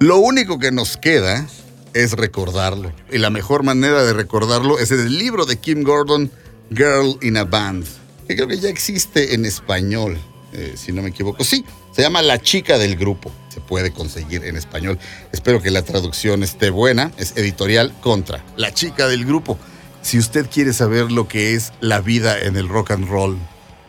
Lo 0.00 0.18
único 0.18 0.58
que 0.58 0.70
nos 0.70 0.96
queda 0.96 1.46
es 1.94 2.12
recordarlo. 2.12 2.92
Y 3.10 3.18
la 3.18 3.30
mejor 3.30 3.62
manera 3.62 4.04
de 4.04 4.12
recordarlo 4.12 4.78
es 4.78 4.90
en 4.90 5.00
el 5.00 5.18
libro 5.18 5.46
de 5.46 5.56
Kim 5.56 5.82
Gordon, 5.82 6.30
Girl 6.70 7.18
in 7.22 7.36
a 7.36 7.44
Band, 7.44 7.86
que 8.28 8.36
creo 8.36 8.48
que 8.48 8.58
ya 8.58 8.68
existe 8.68 9.34
en 9.34 9.44
español, 9.44 10.18
eh, 10.52 10.74
si 10.76 10.92
no 10.92 11.02
me 11.02 11.08
equivoco. 11.08 11.42
Sí, 11.44 11.64
se 11.92 12.02
llama 12.02 12.20
La 12.20 12.40
chica 12.40 12.76
del 12.78 12.96
grupo. 12.96 13.32
Se 13.48 13.60
puede 13.60 13.92
conseguir 13.92 14.44
en 14.44 14.56
español. 14.56 14.98
Espero 15.32 15.62
que 15.62 15.70
la 15.70 15.82
traducción 15.82 16.42
esté 16.42 16.70
buena. 16.70 17.12
Es 17.16 17.36
editorial 17.36 17.94
contra 18.00 18.44
La 18.56 18.74
chica 18.74 19.06
del 19.06 19.24
grupo. 19.24 19.58
Si 20.04 20.18
usted 20.18 20.50
quiere 20.50 20.74
saber 20.74 21.10
lo 21.10 21.28
que 21.28 21.54
es 21.54 21.72
la 21.80 22.02
vida 22.02 22.38
en 22.38 22.56
el 22.56 22.68
rock 22.68 22.90
and 22.90 23.08
roll 23.08 23.38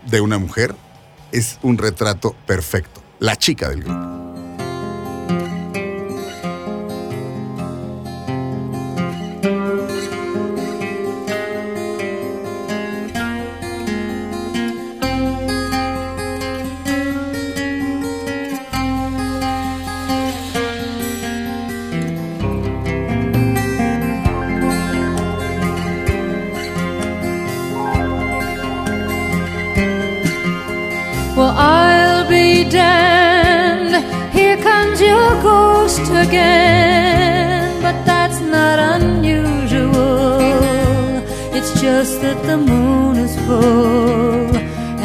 de 0.10 0.22
una 0.22 0.38
mujer, 0.38 0.74
es 1.34 1.60
un 1.62 1.78
retrato 1.78 2.34
perfecto. 2.48 3.04
La 3.20 3.36
chica 3.36 3.68
del 3.68 3.84
grupo. 3.84 4.25
That 42.26 42.42
the 42.48 42.58
moon 42.58 43.16
is 43.18 43.34
full 43.46 44.50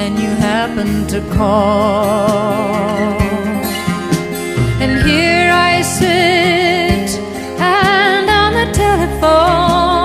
and 0.02 0.12
you 0.22 0.30
happen 0.50 1.06
to 1.06 1.20
call. 1.36 3.20
And 4.82 4.92
here 5.08 5.50
I 5.52 5.82
sit 5.82 7.08
and 7.60 8.26
on 8.42 8.50
the 8.60 8.68
telephone, 8.84 10.00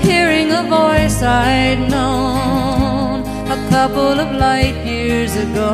hearing 0.00 0.48
a 0.60 0.62
voice 0.78 1.22
I'd 1.22 1.80
known 1.88 3.22
a 3.56 3.58
couple 3.70 4.18
of 4.24 4.28
light 4.46 4.76
years 4.84 5.32
ago, 5.36 5.70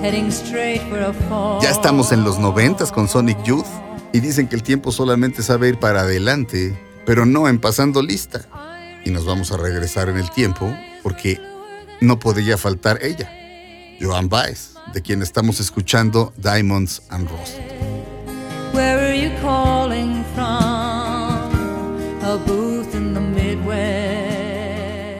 heading 0.00 0.30
straight 0.30 0.82
for 0.88 1.00
a 1.00 1.12
fall. 1.28 1.60
Ya 1.62 1.70
estamos 1.70 2.12
en 2.12 2.24
los 2.24 2.38
noventas 2.38 2.90
con 2.90 3.08
Sonic 3.08 3.42
Youth 3.44 3.68
y 4.14 4.20
dicen 4.20 4.48
que 4.48 4.56
el 4.56 4.62
tiempo 4.62 4.90
solamente 4.90 5.42
sabe 5.42 5.68
ir 5.68 5.78
para 5.78 6.00
adelante, 6.00 6.74
pero 7.06 7.26
no 7.26 7.48
en 7.48 7.58
pasando 7.58 8.02
lista. 8.02 8.46
Y 9.04 9.10
nos 9.10 9.26
vamos 9.26 9.52
a 9.52 9.56
regresar 9.56 10.08
en 10.08 10.16
el 10.16 10.30
tiempo 10.30 10.74
porque 11.02 11.40
no 12.00 12.18
podía 12.18 12.56
faltar 12.56 12.98
ella, 13.02 13.30
Joan 14.00 14.28
Baez, 14.28 14.74
de 14.92 15.02
quien 15.02 15.22
estamos 15.22 15.60
escuchando 15.60 16.32
Diamonds 16.36 17.02
and 17.10 17.28
Rust. 17.30 17.58
Where 18.72 18.98
are 18.98 19.16
you 19.16 19.30
calling 19.40 20.24
from? 20.34 20.44
A 22.22 22.38
booth 22.46 22.94
in 22.94 23.14
the 23.14 23.20
Midwest. 23.20 24.24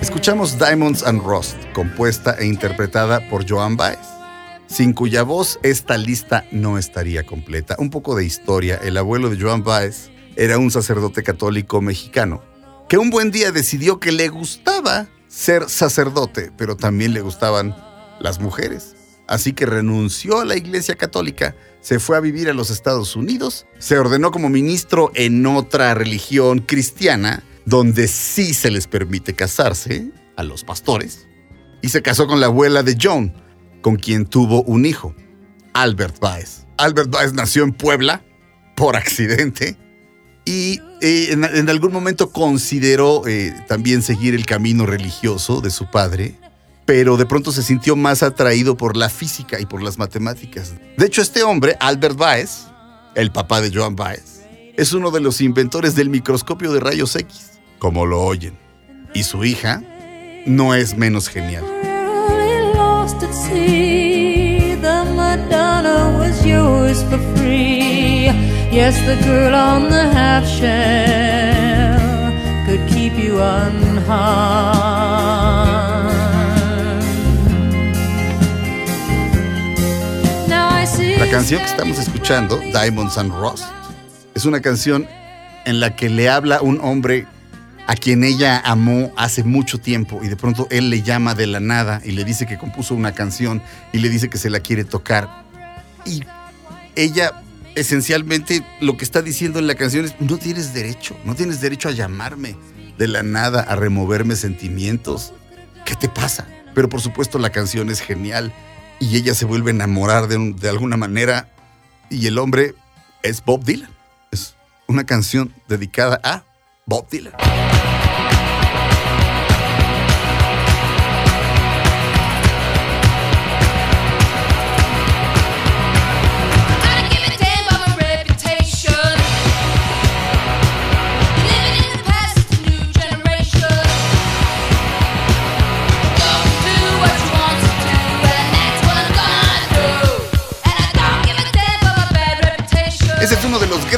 Escuchamos 0.03 0.59
Diamonds 0.59 1.03
and 1.03 1.23
Rust, 1.23 1.57
compuesta 1.75 2.37
e 2.39 2.47
interpretada 2.47 3.29
por 3.29 3.49
Joan 3.49 3.77
Baez, 3.77 3.99
sin 4.67 4.93
cuya 4.93 5.23
voz 5.23 5.59
esta 5.63 5.99
lista 5.99 6.45
no 6.51 6.79
estaría 6.79 7.25
completa. 7.25 7.77
Un 7.79 7.91
poco 7.91 8.17
de 8.17 8.25
historia, 8.25 8.81
el 8.83 8.97
abuelo 8.97 9.29
de 9.29 9.41
Joan 9.41 9.63
Baez 9.63 10.11
era 10.37 10.59
un 10.59 10.71
sacerdote 10.71 11.23
católico 11.23 11.81
mexicano 11.81 12.43
que 12.89 12.99
un 12.99 13.11
buen 13.11 13.31
día 13.31 13.51
decidió 13.53 13.99
que 13.99 14.13
le 14.13 14.29
gustaba 14.29 15.09
ser 15.29 15.69
sacerdote, 15.69 16.53
pero 16.57 16.77
también 16.77 17.15
le 17.15 17.23
gustaban 17.23 17.75
las 18.21 18.41
mujeres. 18.41 18.95
Así 19.27 19.53
que 19.55 19.67
renunció 19.67 20.41
a 20.41 20.45
la 20.45 20.57
Iglesia 20.57 20.97
Católica, 20.97 21.57
se 21.81 21.99
fue 21.99 22.17
a 22.17 22.21
vivir 22.21 22.51
a 22.51 22.55
los 22.55 22.71
Estados 22.71 23.17
Unidos, 23.17 23.67
se 23.79 23.99
ordenó 23.99 24.31
como 24.31 24.51
ministro 24.51 25.11
en 25.15 25.47
otra 25.47 25.95
religión 25.95 26.59
cristiana, 26.61 27.43
donde 27.65 28.07
sí 28.07 28.53
se 28.53 28.71
les 28.71 28.87
permite 28.87 29.35
casarse 29.35 30.11
a 30.37 30.43
los 30.43 30.63
pastores, 30.63 31.27
y 31.81 31.89
se 31.89 32.03
casó 32.03 32.27
con 32.27 32.41
la 32.41 32.47
abuela 32.47 32.83
de 32.83 32.99
John, 33.01 33.35
con 33.81 33.97
quien 33.97 34.27
tuvo 34.27 34.63
un 34.63 34.85
hijo, 34.85 35.15
Albert 35.73 36.21
Baez. 36.21 36.67
Albert 36.77 37.11
Baez 37.11 37.33
nació 37.33 37.65
en 37.65 37.73
Puebla 37.73 38.23
por 38.77 38.97
accidente 38.97 39.79
y 40.45 40.81
eh, 41.01 41.29
en, 41.33 41.69
algún 41.69 41.93
momento 41.93 42.31
consideró 42.31 43.27
eh, 43.27 43.55
también 43.67 44.03
seguir 44.03 44.35
el 44.35 44.47
camino 44.47 44.87
religioso 44.87 45.61
de 45.61 45.71
su 45.71 45.91
padre, 45.91 46.35
pero 46.85 47.17
de 47.17 47.27
pronto 47.27 47.53
se 47.53 47.63
sintió 47.63 47.97
más 47.97 48.23
atraído 48.23 48.77
por 48.77 48.97
la 48.97 49.09
física 49.09 49.61
y 49.61 49.67
por 49.67 49.83
las 49.83 49.99
matemáticas. 49.99 50.75
De 50.97 51.07
hecho, 51.07 51.23
este 51.23 51.43
hombre, 51.43 51.77
Albert 51.81 52.17
Baez, 52.17 52.67
el 53.15 53.33
papá 53.33 53.61
de 53.61 53.73
Joan 53.73 53.97
Baez, 53.97 54.43
es 54.77 54.93
uno 54.93 55.11
de 55.11 55.21
los 55.21 55.41
inventores 55.41 55.95
del 55.95 56.11
microscopio 56.11 56.73
de 56.73 56.81
rayos 56.81 57.17
X, 57.17 57.53
como 57.79 58.07
lo 58.07 58.23
oyen. 58.23 58.59
Y 59.15 59.23
su 59.23 59.45
hija 59.45 59.83
no 60.47 60.75
es 60.75 60.97
menos 60.97 61.29
genial. 61.29 61.65
Yes, 68.75 68.97
the 69.07 69.15
girl 69.25 69.55
on 69.55 69.89
the 69.89 70.03
half 70.03 70.45
shell 70.49 71.95
could 72.67 72.85
keep 72.89 73.15
you 73.17 73.41
unharmed. 73.41 74.03
Now 80.49 80.71
I 80.71 80.85
see 80.87 81.15
La 81.15 81.31
canción 81.31 81.61
que 81.61 81.69
estamos 81.69 82.01
escuchando, 82.01 82.59
Diamonds 82.73 83.17
and 83.17 83.31
Rust, 83.31 83.63
es 84.35 84.45
una 84.45 84.61
canción 84.61 85.07
en 85.67 85.79
la 85.79 85.95
que 85.95 86.11
le 86.11 86.29
habla 86.29 86.61
un 86.61 86.81
hombre 86.83 87.29
a 87.87 87.95
quien 87.95 88.25
ella 88.25 88.59
amó 88.59 89.13
hace 89.17 89.45
mucho 89.45 89.79
tiempo 89.79 90.19
y 90.25 90.27
de 90.27 90.35
pronto 90.35 90.67
él 90.73 90.91
le 90.91 91.03
llama 91.03 91.37
de 91.37 91.47
la 91.47 91.61
nada 91.61 92.01
y 92.05 92.11
le 92.11 92.25
dice 92.25 92.45
que 92.45 92.59
compuso 92.59 92.97
una 92.97 93.13
canción 93.13 93.63
y 93.93 93.99
le 93.99 94.09
dice 94.09 94.29
que 94.29 94.39
se 94.39 94.51
la 94.51 94.59
quiere 94.59 94.85
tocar. 94.85 95.45
Y 96.05 96.25
ella 96.97 97.44
esencialmente 97.75 98.65
lo 98.81 98.97
que 98.97 99.05
está 99.05 99.23
diciendo 99.23 99.59
en 99.59 99.67
la 99.67 99.75
canción 99.75 100.05
es, 100.05 100.21
no 100.21 100.39
tienes 100.39 100.75
derecho, 100.75 101.17
no 101.25 101.35
tienes 101.35 101.61
derecho 101.61 101.89
a 101.89 101.93
llamarme 101.93 102.57
de 102.99 103.09
la 103.09 103.23
nada, 103.23 103.61
a 103.63 103.77
removerme 103.77 104.37
sentimientos. 104.37 105.33
¿Qué 105.85 105.95
te 105.95 106.09
pasa? 106.09 106.47
Pero 106.75 106.89
por 106.89 107.01
supuesto 107.01 107.39
la 107.39 107.51
canción 107.51 107.91
es 107.91 108.01
genial 108.01 108.53
y 109.01 109.17
ella 109.17 109.35
se 109.35 109.45
vuelve 109.45 109.71
a 109.71 109.75
enamorar 109.75 110.29
de, 110.29 110.53
de 110.53 110.69
alguna 110.69 110.97
manera 110.97 111.49
y 112.11 112.27
el 112.27 112.39
hombre 112.39 112.75
es 113.23 113.45
Bob 113.45 113.65
Dylan. 113.65 113.91
Es 114.31 114.55
una 114.87 115.05
canción 115.05 115.53
dedicada 115.69 116.21
a 116.23 116.45
Bob 116.87 117.09
Dylan. 117.09 117.33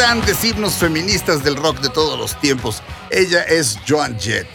Grandes 0.07 0.44
himnos 0.44 0.74
feministas 0.74 1.42
del 1.42 1.57
rock 1.57 1.80
de 1.80 1.88
todos 1.88 2.16
los 2.16 2.40
tiempos. 2.40 2.80
Ella 3.11 3.42
es 3.42 3.76
Joan 3.88 4.16
Jett, 4.20 4.46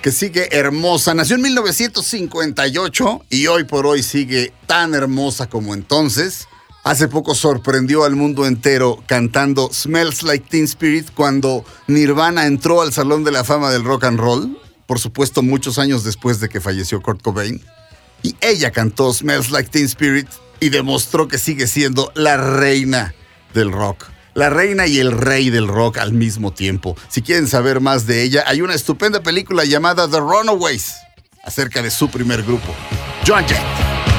que 0.00 0.10
sigue 0.10 0.48
hermosa. 0.50 1.12
Nació 1.12 1.36
en 1.36 1.42
1958 1.42 3.26
y 3.28 3.46
hoy 3.48 3.64
por 3.64 3.86
hoy 3.86 4.02
sigue 4.02 4.54
tan 4.66 4.94
hermosa 4.94 5.46
como 5.46 5.74
entonces. 5.74 6.48
Hace 6.84 7.08
poco 7.08 7.34
sorprendió 7.34 8.04
al 8.04 8.16
mundo 8.16 8.46
entero 8.46 9.04
cantando 9.06 9.68
Smells 9.70 10.22
Like 10.22 10.46
Teen 10.48 10.64
Spirit 10.64 11.10
cuando 11.14 11.66
Nirvana 11.86 12.46
entró 12.46 12.80
al 12.80 12.94
Salón 12.94 13.24
de 13.24 13.32
la 13.32 13.44
Fama 13.44 13.70
del 13.70 13.84
Rock 13.84 14.04
and 14.04 14.18
Roll, 14.18 14.58
por 14.86 14.98
supuesto 14.98 15.42
muchos 15.42 15.78
años 15.78 16.02
después 16.02 16.40
de 16.40 16.48
que 16.48 16.62
falleció 16.62 17.02
Kurt 17.02 17.20
Cobain. 17.20 17.60
Y 18.22 18.36
ella 18.40 18.70
cantó 18.70 19.12
Smells 19.12 19.50
Like 19.50 19.68
Teen 19.68 19.84
Spirit 19.84 20.28
y 20.60 20.70
demostró 20.70 21.28
que 21.28 21.36
sigue 21.36 21.66
siendo 21.66 22.10
la 22.14 22.38
reina 22.38 23.14
del 23.52 23.70
rock. 23.70 24.13
La 24.34 24.50
reina 24.50 24.88
y 24.88 24.98
el 24.98 25.12
rey 25.12 25.50
del 25.50 25.68
rock 25.68 25.98
al 25.98 26.12
mismo 26.12 26.52
tiempo. 26.52 26.96
Si 27.08 27.22
quieren 27.22 27.46
saber 27.46 27.80
más 27.80 28.06
de 28.06 28.22
ella, 28.22 28.42
hay 28.46 28.62
una 28.62 28.74
estupenda 28.74 29.22
película 29.22 29.64
llamada 29.64 30.08
The 30.10 30.18
Runaways, 30.18 30.96
acerca 31.44 31.82
de 31.82 31.90
su 31.92 32.10
primer 32.10 32.42
grupo. 32.42 32.74
Joan 33.24 33.46
Jett. 33.46 34.13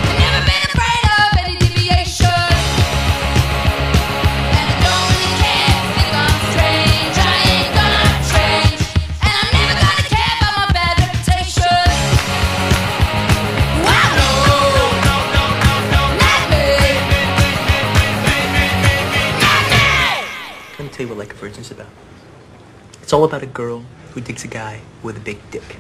It's 23.06 23.14
all 23.14 23.24
about 23.24 23.44
a 23.44 23.46
girl 23.46 23.86
who 24.14 24.20
digs 24.20 24.44
a 24.46 24.48
guy 24.48 24.82
with 25.04 25.16
a 25.16 25.20
big 25.20 25.38
dick. 25.52 25.78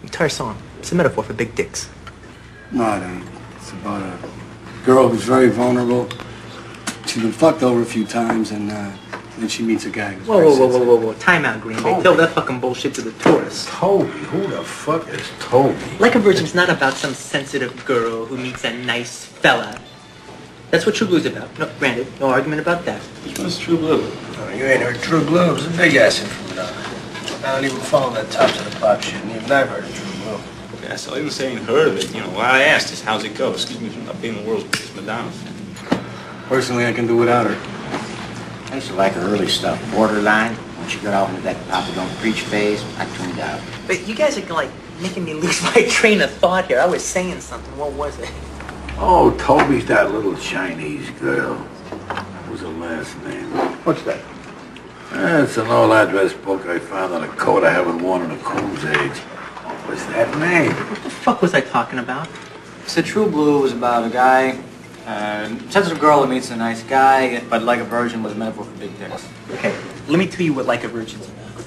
The 0.00 0.06
entire 0.08 0.28
song. 0.28 0.60
It's 0.80 0.90
a 0.90 0.96
metaphor 0.96 1.22
for 1.22 1.32
big 1.32 1.54
dicks. 1.54 1.88
No, 2.72 2.96
it 2.96 3.06
ain't. 3.06 3.24
It's 3.54 3.70
about 3.70 4.02
a 4.02 4.18
girl 4.84 5.08
who's 5.08 5.22
very 5.22 5.50
vulnerable. 5.50 6.08
She's 7.06 7.22
been 7.22 7.30
fucked 7.30 7.62
over 7.62 7.80
a 7.80 7.84
few 7.84 8.04
times, 8.04 8.50
and 8.50 8.72
uh, 8.72 8.90
then 9.38 9.48
she 9.48 9.62
meets 9.62 9.86
a 9.86 9.90
guy 9.90 10.14
who's 10.14 10.26
Whoa, 10.26 10.38
very 10.38 10.48
whoa, 10.48 10.56
whoa, 10.66 10.66
whoa, 10.66 10.84
whoa, 10.84 11.06
whoa. 11.06 11.14
Time 11.14 11.44
out, 11.44 11.60
Green 11.60 11.80
Bay. 11.80 12.02
Tell 12.02 12.16
that 12.16 12.30
fucking 12.30 12.58
bullshit 12.58 12.92
to 12.94 13.02
the 13.02 13.12
tourists. 13.22 13.66
Toby? 13.70 14.10
Who 14.10 14.44
the 14.48 14.64
fuck 14.64 15.06
is 15.10 15.30
Toby? 15.38 15.78
Like 16.00 16.16
a 16.16 16.18
Virgin's 16.18 16.56
not 16.56 16.70
about 16.70 16.94
some 16.94 17.14
sensitive 17.14 17.86
girl 17.86 18.26
who 18.26 18.36
meets 18.36 18.64
a 18.64 18.76
nice 18.76 19.24
fella. 19.24 19.80
That's 20.72 20.86
what 20.86 20.96
True 20.96 21.06
Blue's 21.06 21.26
about. 21.26 21.56
No, 21.56 21.70
granted, 21.78 22.08
no 22.18 22.30
argument 22.30 22.60
about 22.60 22.84
that. 22.84 23.00
What's 23.38 23.60
True 23.60 23.76
Blue? 23.76 24.10
Oh, 24.44 24.52
you 24.52 24.66
ain't 24.66 24.82
heard 24.82 25.00
True 25.00 25.24
Blue. 25.24 25.54
It's 25.54 25.66
a 25.66 25.70
big 25.70 25.94
ass 25.96 26.20
influence. 26.20 27.44
I 27.44 27.54
don't 27.54 27.64
even 27.64 27.80
follow 27.80 28.12
that 28.12 28.30
top 28.30 28.50
to 28.50 28.62
the 28.62 28.76
pop 28.78 29.00
shit, 29.00 29.14
and 29.22 29.30
even 29.30 29.50
I've 29.50 29.68
heard 29.68 29.84
of 29.84 29.94
True 29.94 30.22
Blue. 30.22 30.86
Yeah, 30.86 30.96
so 30.96 31.16
even 31.16 31.30
saying 31.30 31.56
heard 31.64 31.88
of 31.88 31.96
it, 31.96 32.14
you 32.14 32.20
know, 32.20 32.28
what 32.28 32.44
I 32.44 32.64
asked 32.64 32.92
is 32.92 33.02
how's 33.02 33.24
it 33.24 33.34
go? 33.36 33.52
Excuse 33.52 33.80
me 33.80 33.88
for 33.88 34.00
not 34.00 34.20
being 34.20 34.34
the 34.34 34.42
world's 34.42 34.64
biggest 34.64 34.94
Madonna 34.96 35.30
fan. 35.30 36.04
Personally, 36.46 36.84
I 36.84 36.92
can 36.92 37.06
do 37.06 37.16
without 37.16 37.46
her. 37.46 38.70
I 38.70 38.74
used 38.74 38.88
to 38.88 38.94
like 38.94 39.14
her 39.14 39.22
early 39.22 39.48
stuff, 39.48 39.80
Borderline. 39.92 40.54
When 40.54 40.88
she 40.90 41.00
got 41.00 41.14
off 41.14 41.30
into 41.30 41.40
that 41.42 41.56
Papa 41.68 41.90
Don't 41.94 42.10
Preach 42.18 42.42
phase, 42.42 42.84
I 42.98 43.06
tuned 43.16 43.40
out. 43.40 43.62
But 43.86 44.06
you 44.06 44.14
guys 44.14 44.36
are 44.36 44.44
like 44.52 44.70
making 45.00 45.24
me 45.24 45.32
lose 45.32 45.62
my 45.62 45.82
train 45.88 46.20
of 46.20 46.30
thought 46.32 46.66
here. 46.66 46.80
I 46.80 46.86
was 46.86 47.02
saying 47.02 47.40
something. 47.40 47.74
What 47.78 47.92
was 47.92 48.18
it? 48.18 48.30
Oh, 48.98 49.34
Toby's 49.38 49.86
that 49.86 50.12
little 50.12 50.36
Chinese 50.36 51.08
girl. 51.18 51.54
What 51.56 52.50
was 52.50 52.60
her 52.60 52.68
last 52.68 53.18
name? 53.22 53.50
What's 53.84 54.02
that? 54.02 54.20
It's 55.12 55.56
an 55.56 55.68
old 55.68 55.92
address 55.92 56.32
book 56.32 56.66
I 56.66 56.78
found 56.78 57.12
on 57.12 57.24
a 57.24 57.28
coat 57.28 57.64
I 57.64 57.70
haven't 57.70 58.02
worn 58.02 58.22
in 58.22 58.30
a 58.30 58.38
coon's 58.38 58.84
age. 58.84 59.18
What 59.18 59.90
was 59.90 60.06
that 60.06 60.38
name? 60.38 60.72
What 60.72 61.02
the 61.02 61.10
fuck 61.10 61.42
was 61.42 61.54
I 61.54 61.60
talking 61.60 61.98
about? 61.98 62.28
So 62.86 63.02
True 63.02 63.28
Blue 63.30 63.60
was 63.60 63.72
about 63.72 64.06
a 64.06 64.10
guy, 64.10 64.58
uh, 65.06 65.48
sensitive 65.70 66.00
girl 66.00 66.22
who 66.22 66.28
meets 66.28 66.50
a 66.50 66.56
nice 66.56 66.82
guy, 66.82 67.42
but 67.48 67.62
like 67.62 67.80
a 67.80 67.84
virgin 67.84 68.22
was 68.22 68.32
a 68.32 68.36
metaphor 68.36 68.64
for 68.64 68.78
big 68.78 68.98
dicks. 68.98 69.28
Okay, 69.52 69.76
let 70.08 70.18
me 70.18 70.26
tell 70.26 70.44
you 70.44 70.54
what 70.54 70.66
Like 70.66 70.84
a 70.84 70.88
Virgin's 70.88 71.28
about. 71.28 71.64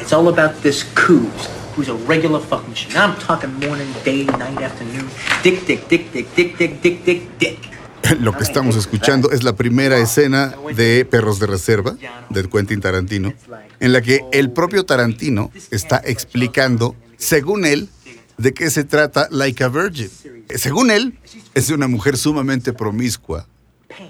It's 0.00 0.12
all 0.12 0.28
about 0.28 0.56
this 0.56 0.82
Coos, 0.94 1.46
who's 1.74 1.88
a 1.88 1.94
regular 1.94 2.40
fucking 2.40 2.70
machine. 2.70 2.92
Now 2.94 3.12
I'm 3.12 3.18
talking 3.18 3.52
morning, 3.54 3.92
day, 4.04 4.24
night, 4.24 4.60
afternoon. 4.60 5.08
Dick, 5.42 5.66
dick, 5.66 5.88
dick, 5.88 6.12
dick, 6.12 6.34
dick, 6.34 6.56
dick, 6.56 6.80
dick, 6.80 7.04
dick, 7.04 7.38
dick. 7.38 7.73
Lo 8.20 8.36
que 8.36 8.42
estamos 8.42 8.76
escuchando 8.76 9.30
es 9.30 9.42
la 9.42 9.56
primera 9.56 9.98
escena 9.98 10.54
de 10.76 11.04
Perros 11.04 11.38
de 11.38 11.46
Reserva 11.46 11.96
de 12.30 12.48
Quentin 12.48 12.80
Tarantino, 12.80 13.32
en 13.80 13.92
la 13.92 14.02
que 14.02 14.20
el 14.32 14.50
propio 14.50 14.84
Tarantino 14.84 15.50
está 15.70 16.02
explicando, 16.04 16.96
según 17.16 17.64
él, 17.64 17.88
de 18.36 18.52
qué 18.52 18.70
se 18.70 18.84
trata 18.84 19.28
Like 19.30 19.62
a 19.64 19.68
Virgin. 19.68 20.10
Según 20.56 20.90
él, 20.90 21.18
es 21.54 21.70
una 21.70 21.88
mujer 21.88 22.16
sumamente 22.16 22.72
promiscua, 22.72 23.46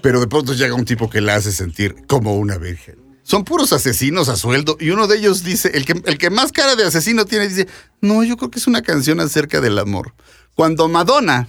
pero 0.01 0.19
de 0.19 0.27
pronto 0.27 0.53
llega 0.53 0.73
un 0.73 0.85
tipo 0.85 1.09
que 1.09 1.21
la 1.21 1.35
hace 1.35 1.51
sentir 1.51 1.95
como 2.07 2.35
una 2.35 2.57
virgen. 2.57 2.95
Son 3.23 3.43
puros 3.43 3.73
asesinos 3.73 4.29
a 4.29 4.35
sueldo 4.35 4.77
y 4.79 4.91
uno 4.91 5.07
de 5.07 5.17
ellos 5.17 5.43
dice, 5.43 5.71
el 5.73 5.85
que, 5.85 5.93
el 6.05 6.17
que 6.17 6.29
más 6.29 6.51
cara 6.51 6.75
de 6.75 6.83
asesino 6.83 7.25
tiene, 7.25 7.47
dice, 7.47 7.67
no, 8.01 8.23
yo 8.23 8.37
creo 8.37 8.51
que 8.51 8.59
es 8.59 8.67
una 8.67 8.83
canción 8.83 9.19
acerca 9.19 9.61
del 9.61 9.79
amor. 9.79 10.13
Cuando 10.53 10.87
Madonna 10.87 11.47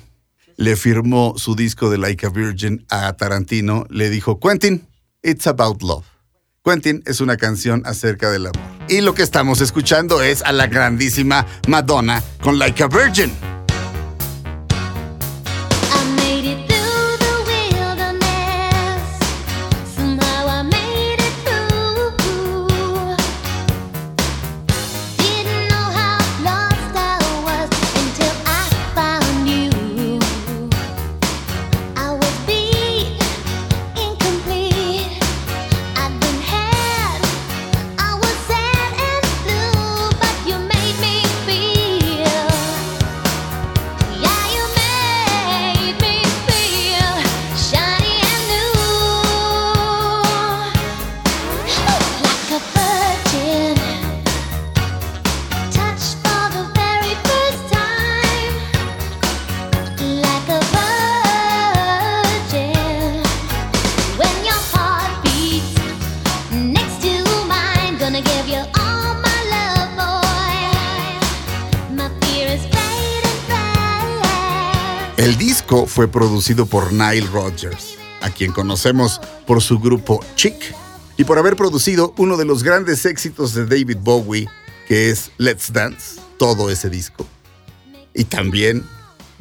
le 0.56 0.76
firmó 0.76 1.34
su 1.36 1.54
disco 1.54 1.90
de 1.90 1.98
Like 1.98 2.26
a 2.26 2.30
Virgin 2.30 2.84
a 2.88 3.12
Tarantino, 3.14 3.86
le 3.90 4.10
dijo, 4.10 4.40
Quentin, 4.40 4.86
it's 5.22 5.46
about 5.46 5.82
love. 5.82 6.04
Quentin 6.64 7.02
es 7.06 7.20
una 7.20 7.36
canción 7.36 7.82
acerca 7.86 8.30
del 8.30 8.46
amor. 8.46 8.62
Y 8.88 9.00
lo 9.00 9.14
que 9.14 9.22
estamos 9.22 9.60
escuchando 9.60 10.22
es 10.22 10.42
a 10.42 10.52
la 10.52 10.66
grandísima 10.66 11.46
Madonna 11.68 12.22
con 12.40 12.58
Like 12.58 12.82
a 12.82 12.88
Virgin. 12.88 13.55
Fue 75.96 76.08
producido 76.08 76.66
por 76.66 76.92
Nile 76.92 77.26
Rodgers, 77.32 77.94
a 78.20 78.28
quien 78.28 78.52
conocemos 78.52 79.18
por 79.46 79.62
su 79.62 79.78
grupo 79.78 80.22
Chic 80.34 80.54
y 81.16 81.24
por 81.24 81.38
haber 81.38 81.56
producido 81.56 82.12
uno 82.18 82.36
de 82.36 82.44
los 82.44 82.62
grandes 82.62 83.06
éxitos 83.06 83.54
de 83.54 83.64
David 83.64 83.96
Bowie, 84.02 84.46
que 84.86 85.08
es 85.08 85.30
Let's 85.38 85.72
Dance, 85.72 86.20
todo 86.38 86.68
ese 86.68 86.90
disco. 86.90 87.26
Y 88.12 88.24
también 88.24 88.84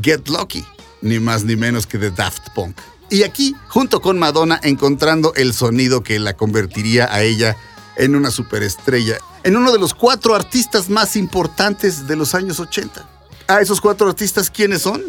Get 0.02 0.30
Lucky, 0.30 0.64
ni 1.02 1.20
más 1.20 1.44
ni 1.44 1.58
menos 1.58 1.86
que 1.86 1.98
de 1.98 2.10
Daft 2.10 2.48
Punk. 2.56 2.78
Y 3.10 3.24
aquí, 3.24 3.54
junto 3.68 4.00
con 4.00 4.18
Madonna, 4.18 4.58
encontrando 4.64 5.34
el 5.36 5.54
sonido 5.54 6.04
que 6.04 6.20
la 6.20 6.38
convertiría 6.38 7.14
a 7.14 7.22
ella 7.22 7.58
en 7.98 8.16
una 8.16 8.32
superestrella, 8.32 9.18
en 9.44 9.58
uno 9.58 9.74
de 9.74 9.80
los 9.80 9.94
cuatro 9.94 10.34
artistas 10.34 10.88
más 10.90 11.18
importantes 11.18 12.08
de 12.08 12.16
los 12.16 12.34
años 12.34 12.62
80. 12.62 13.10
¿A 13.48 13.60
esos 13.60 13.82
cuatro 13.82 14.08
artistas 14.08 14.50
quiénes 14.50 14.84
son? 14.84 15.04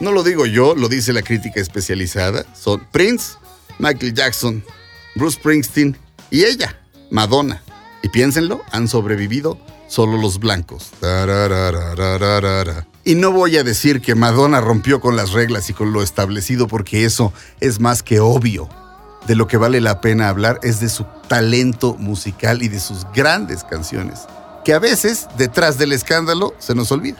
No 0.00 0.12
lo 0.12 0.22
digo 0.22 0.46
yo, 0.46 0.74
lo 0.74 0.88
dice 0.88 1.12
la 1.12 1.20
crítica 1.20 1.60
especializada. 1.60 2.46
Son 2.54 2.86
Prince, 2.90 3.34
Michael 3.78 4.14
Jackson, 4.14 4.64
Bruce 5.14 5.38
Springsteen 5.38 5.96
y 6.30 6.44
ella, 6.44 6.80
Madonna. 7.10 7.62
Y 8.02 8.08
piénsenlo, 8.08 8.62
han 8.72 8.88
sobrevivido 8.88 9.58
solo 9.88 10.16
los 10.16 10.38
blancos. 10.38 10.90
Y 13.04 13.14
no 13.14 13.30
voy 13.32 13.58
a 13.58 13.64
decir 13.64 14.00
que 14.00 14.14
Madonna 14.14 14.62
rompió 14.62 15.00
con 15.00 15.16
las 15.16 15.32
reglas 15.32 15.68
y 15.68 15.74
con 15.74 15.92
lo 15.92 16.02
establecido 16.02 16.66
porque 16.66 17.04
eso 17.04 17.34
es 17.60 17.78
más 17.80 18.02
que 18.02 18.20
obvio. 18.20 18.68
De 19.26 19.34
lo 19.34 19.46
que 19.46 19.58
vale 19.58 19.82
la 19.82 20.00
pena 20.00 20.30
hablar 20.30 20.60
es 20.62 20.80
de 20.80 20.88
su 20.88 21.04
talento 21.28 21.94
musical 21.98 22.62
y 22.62 22.68
de 22.68 22.80
sus 22.80 23.04
grandes 23.14 23.64
canciones, 23.64 24.20
que 24.64 24.72
a 24.72 24.78
veces, 24.78 25.28
detrás 25.36 25.76
del 25.76 25.92
escándalo, 25.92 26.54
se 26.58 26.74
nos 26.74 26.90
olvida. 26.90 27.18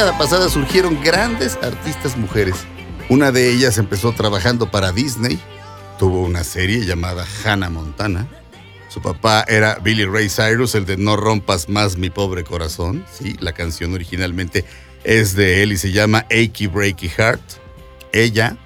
Década 0.00 0.16
pasada 0.16 0.48
surgieron 0.48 0.98
grandes 1.02 1.58
artistas 1.60 2.16
mujeres. 2.16 2.54
Una 3.10 3.32
de 3.32 3.52
ellas 3.52 3.76
empezó 3.76 4.12
trabajando 4.12 4.70
para 4.70 4.92
Disney, 4.92 5.38
tuvo 5.98 6.22
una 6.22 6.42
serie 6.42 6.86
llamada 6.86 7.26
Hannah 7.44 7.68
Montana. 7.68 8.26
Su 8.88 9.02
papá 9.02 9.44
era 9.46 9.74
Billy 9.74 10.06
Ray 10.06 10.30
Cyrus, 10.30 10.74
el 10.74 10.86
de 10.86 10.96
No 10.96 11.18
rompas 11.18 11.68
más 11.68 11.98
mi 11.98 12.08
pobre 12.08 12.44
corazón. 12.44 13.04
Sí, 13.12 13.36
la 13.40 13.52
canción 13.52 13.92
originalmente 13.92 14.64
es 15.04 15.36
de 15.36 15.62
él 15.62 15.72
y 15.72 15.76
se 15.76 15.92
llama 15.92 16.24
Achy 16.30 16.66
Breaky 16.66 17.10
Heart. 17.10 17.42
Ella 18.14 18.56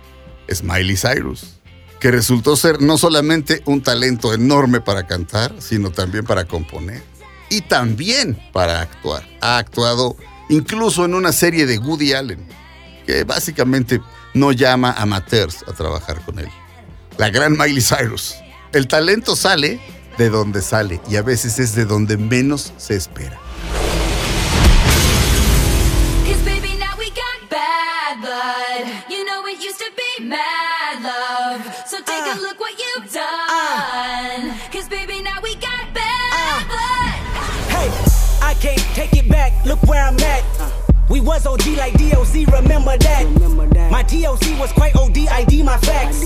es 0.47 0.63
Miley 0.63 0.97
Cyrus, 0.97 1.57
que 1.99 2.13
resultó 2.13 2.55
ser 2.55 2.81
no 2.81 2.97
solamente 2.97 3.61
un 3.65 3.83
talento 3.83 4.35
enorme 4.35 4.81
para 4.81 5.09
cantar, 5.09 5.53
sino 5.59 5.91
también 5.91 6.25
para 6.25 6.45
componer 6.45 7.03
y 7.51 7.63
también 7.63 8.39
para 8.53 8.81
actuar. 8.83 9.27
Ha 9.41 9.59
actuado 9.59 10.17
incluso 10.49 11.05
en 11.05 11.15
una 11.15 11.33
serie 11.33 11.67
de 11.67 11.79
Woody 11.79 12.13
Allen, 12.13 12.47
que 13.07 13.25
básicamente 13.25 14.01
no 14.35 14.53
llama 14.53 14.91
a 14.91 15.03
amateurs 15.03 15.65
a 15.69 15.73
trabajar 15.73 16.21
con 16.25 16.39
él. 16.39 16.49
La 17.19 17.31
gran 17.31 17.53
Miley 17.57 17.83
Cyrus. 17.83 18.35
El 18.73 18.89
talento 18.89 19.37
sale 19.37 19.81
de 20.19 20.31
donde 20.31 20.63
sale 20.63 21.01
y 21.09 21.17
a 21.17 21.23
veces 21.23 21.59
es 21.59 21.75
de 21.75 21.85
donde 21.85 22.17
menos 22.17 22.73
se 22.77 22.97
espera. 22.97 23.39
So 31.87 32.01
take 32.01 32.25
a 32.25 32.41
look 32.41 32.59
what 32.59 32.73
you've 32.79 33.13
done. 33.13 34.59
Cause 34.73 34.89
baby, 34.89 35.23
now 35.23 35.39
we 35.43 35.55
I 38.65 38.69
can't 38.69 38.95
take 38.97 39.13
it 39.13 39.29
back. 39.29 39.53
Look 39.67 39.83
where 39.83 40.03
I'm 40.03 40.19
at. 40.21 40.43
We 41.11 41.21
was 41.21 41.45
OG 41.45 41.67
like 41.77 41.93
DOC, 41.99 42.49
remember 42.49 42.97
that. 42.97 43.89
My 43.91 44.03
TOC 44.03 44.59
was 44.59 44.73
quite 44.73 44.97
OD, 44.97 45.19
ID 45.29 45.63
my 45.63 45.77
facts. 45.77 46.23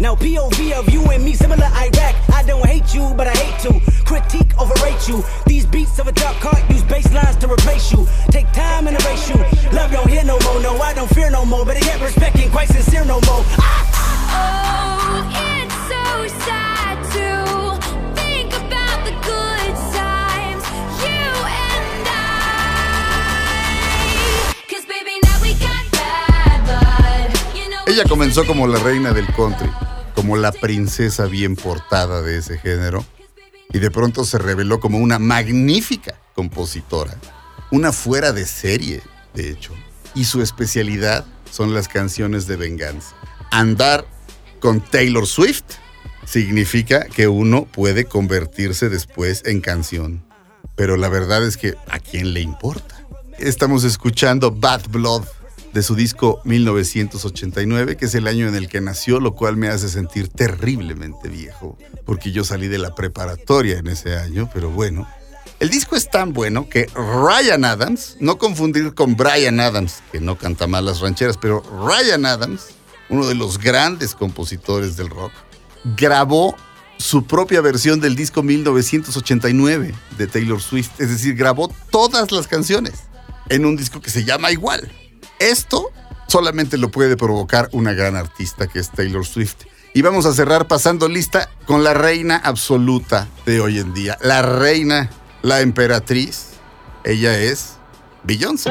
Now 0.00 0.14
POV 0.16 0.72
of 0.72 0.88
you 0.88 1.02
and 1.10 1.22
me, 1.22 1.34
similar 1.34 1.66
Iraq. 1.66 2.14
I 2.30 2.44
don't 2.46 2.64
hate 2.64 2.94
you, 2.94 3.12
but 3.14 3.26
I 3.26 3.32
hate 3.32 3.60
to 3.68 3.78
critique, 4.06 4.58
overrate 4.58 5.06
you. 5.06 5.22
These 5.44 5.66
beats 5.66 5.98
of 5.98 6.08
a 6.08 6.12
dark 6.12 6.36
heart 6.38 6.64
use 6.70 6.82
bass 6.84 7.12
lines 7.12 7.36
to 7.36 7.46
replace 7.52 7.92
you. 7.92 8.08
Take 8.30 8.50
time 8.52 8.86
and 8.86 8.96
erase 9.02 9.28
you. 9.28 9.36
Love 9.76 9.92
don't 9.92 10.08
hear 10.08 10.24
no 10.24 10.38
more, 10.40 10.62
no, 10.62 10.80
I 10.80 10.94
don't 10.94 11.10
fear 11.10 11.28
no 11.28 11.44
more. 11.44 11.66
But 11.66 11.84
yet 11.84 12.00
respect 12.00 12.38
ain't 12.38 12.52
quite 12.52 12.68
sincere 12.68 13.04
no 13.04 13.20
more. 13.20 13.44
Ah! 13.60 13.92
Oh, 14.34 15.52
it's 15.56 15.61
Ella 27.92 28.04
comenzó 28.08 28.46
como 28.46 28.66
la 28.66 28.78
reina 28.78 29.12
del 29.12 29.26
country, 29.34 29.70
como 30.14 30.38
la 30.38 30.50
princesa 30.50 31.26
bien 31.26 31.56
portada 31.56 32.22
de 32.22 32.38
ese 32.38 32.56
género, 32.56 33.04
y 33.70 33.80
de 33.80 33.90
pronto 33.90 34.24
se 34.24 34.38
reveló 34.38 34.80
como 34.80 34.96
una 34.96 35.18
magnífica 35.18 36.18
compositora, 36.34 37.18
una 37.70 37.92
fuera 37.92 38.32
de 38.32 38.46
serie, 38.46 39.02
de 39.34 39.50
hecho. 39.50 39.74
Y 40.14 40.24
su 40.24 40.40
especialidad 40.40 41.26
son 41.50 41.74
las 41.74 41.86
canciones 41.86 42.46
de 42.46 42.56
venganza. 42.56 43.14
Andar 43.50 44.06
con 44.58 44.80
Taylor 44.80 45.26
Swift 45.26 45.74
significa 46.24 47.04
que 47.04 47.28
uno 47.28 47.66
puede 47.66 48.06
convertirse 48.06 48.88
después 48.88 49.42
en 49.44 49.60
canción. 49.60 50.24
Pero 50.76 50.96
la 50.96 51.10
verdad 51.10 51.44
es 51.44 51.58
que 51.58 51.74
¿a 51.90 51.98
quién 51.98 52.32
le 52.32 52.40
importa? 52.40 53.06
Estamos 53.38 53.84
escuchando 53.84 54.50
Bad 54.50 54.88
Blood 54.88 55.24
de 55.72 55.82
su 55.82 55.94
disco 55.94 56.40
1989, 56.44 57.96
que 57.96 58.04
es 58.04 58.14
el 58.14 58.26
año 58.26 58.48
en 58.48 58.54
el 58.54 58.68
que 58.68 58.80
nació, 58.80 59.20
lo 59.20 59.34
cual 59.34 59.56
me 59.56 59.68
hace 59.68 59.88
sentir 59.88 60.28
terriblemente 60.28 61.28
viejo, 61.28 61.78
porque 62.04 62.32
yo 62.32 62.44
salí 62.44 62.68
de 62.68 62.78
la 62.78 62.94
preparatoria 62.94 63.78
en 63.78 63.86
ese 63.86 64.16
año, 64.16 64.50
pero 64.52 64.70
bueno. 64.70 65.08
El 65.60 65.70
disco 65.70 65.94
es 65.96 66.10
tan 66.10 66.32
bueno 66.32 66.68
que 66.68 66.86
Ryan 66.94 67.64
Adams, 67.64 68.16
no 68.20 68.36
confundir 68.36 68.94
con 68.94 69.16
Brian 69.16 69.60
Adams, 69.60 70.02
que 70.10 70.20
no 70.20 70.36
canta 70.36 70.66
mal 70.66 70.84
las 70.84 71.00
rancheras, 71.00 71.38
pero 71.38 71.62
Ryan 71.86 72.26
Adams, 72.26 72.70
uno 73.08 73.26
de 73.26 73.34
los 73.34 73.58
grandes 73.58 74.14
compositores 74.14 74.96
del 74.96 75.08
rock, 75.08 75.32
grabó 75.96 76.56
su 76.98 77.26
propia 77.26 77.60
versión 77.60 78.00
del 78.00 78.16
disco 78.16 78.42
1989 78.42 79.94
de 80.18 80.26
Taylor 80.26 80.60
Swift, 80.60 81.00
es 81.00 81.10
decir, 81.10 81.34
grabó 81.34 81.72
todas 81.90 82.30
las 82.32 82.46
canciones 82.46 83.04
en 83.48 83.64
un 83.64 83.76
disco 83.76 84.00
que 84.00 84.10
se 84.10 84.24
llama 84.24 84.50
igual. 84.50 84.90
Esto 85.42 85.90
solamente 86.28 86.78
lo 86.78 86.92
puede 86.92 87.16
provocar 87.16 87.68
una 87.72 87.94
gran 87.94 88.14
artista 88.14 88.68
que 88.68 88.78
es 88.78 88.92
Taylor 88.92 89.26
Swift. 89.26 89.56
Y 89.92 90.02
vamos 90.02 90.24
a 90.24 90.32
cerrar 90.32 90.68
pasando 90.68 91.08
lista 91.08 91.50
con 91.66 91.82
la 91.82 91.94
reina 91.94 92.36
absoluta 92.36 93.26
de 93.44 93.60
hoy 93.60 93.80
en 93.80 93.92
día. 93.92 94.16
La 94.22 94.42
reina, 94.42 95.10
la 95.42 95.60
emperatriz. 95.60 96.50
Ella 97.02 97.36
es 97.36 97.72
Beyoncé. 98.22 98.70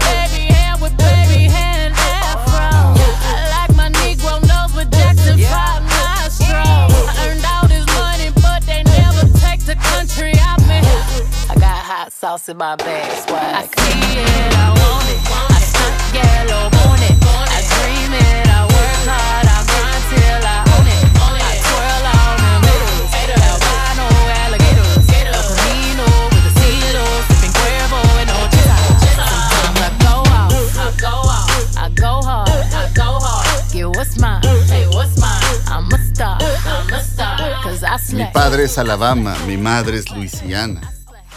hot 11.91 12.11
sauce 12.13 12.47
in 12.47 12.55
my 12.55 12.75
bag, 12.77 13.11
swag. 13.27 13.53
I 13.53 13.63
see 13.67 13.99
it, 14.23 14.53
I 14.55 14.67
want 14.79 15.07
it. 15.11 15.19
I 15.27 15.59
stunt 15.71 15.99
yellow, 16.15 16.63
want 16.71 17.03
it. 17.03 17.15
I 17.19 17.59
dream 17.67 18.11
it, 18.15 18.47
I 18.47 18.63
work 18.71 19.03
hard, 19.11 19.47
I 19.51 19.59
grind 19.67 20.03
till 20.07 20.43
I 20.55 20.59
own 20.71 20.87
it. 20.87 21.03
I 21.19 21.55
twirl 21.67 22.05
on 22.15 22.63
haters, 23.11 23.43
albino 23.43 24.07
alligators. 24.39 25.03
El 25.19 25.35
Camino 25.35 26.07
with 26.31 26.47
silo, 26.63 27.03
sipping 27.27 27.53
Cuervo 27.59 27.99
and 28.23 28.31
Ochita. 28.39 28.77
Sometimes 29.03 29.79
I 29.83 29.91
go 29.99 30.15
out, 30.31 30.51
I 30.79 30.95
go 30.95 31.15
out, 31.27 31.59
I 31.75 31.87
go 31.91 32.11
hard, 32.23 32.71
I 32.71 32.87
go 32.95 33.09
hard. 33.19 33.67
Get 33.73 33.87
what's 33.97 34.15
mine, 34.17 34.39
hey, 34.71 34.87
what's 34.95 35.19
mine? 35.19 35.43
I'm 35.67 35.91
a 35.91 35.99
star, 35.99 36.39
I'm 36.39 36.87
a 36.87 36.99
star, 37.03 37.35
cause 37.63 37.83
I 37.83 37.97
Mi 38.15 38.23
slay. 38.23 38.31
padre 38.31 38.63
es 38.63 38.77
Alabama, 38.77 39.35
mi 39.45 39.57
madre 39.57 39.97
es 39.97 40.09
Luisiana. 40.09 40.79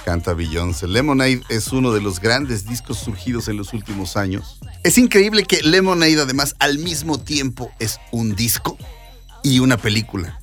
Canta 0.05 0.35
Beyoncé. 0.35 0.87
Lemonade 0.87 1.43
es 1.49 1.69
uno 1.73 1.93
de 1.93 2.01
los 2.01 2.21
grandes 2.21 2.67
discos 2.67 2.99
surgidos 2.99 3.49
en 3.49 3.57
los 3.57 3.73
últimos 3.73 4.17
años. 4.17 4.59
Es 4.83 4.99
increíble 4.99 5.45
que 5.45 5.63
Lemonade 5.63 6.21
además 6.21 6.55
al 6.59 6.79
mismo 6.79 7.19
tiempo 7.19 7.73
es 7.79 7.99
un 8.13 8.35
disco 8.37 8.77
y 9.43 9.61
una 9.61 9.77
película. 9.77 10.41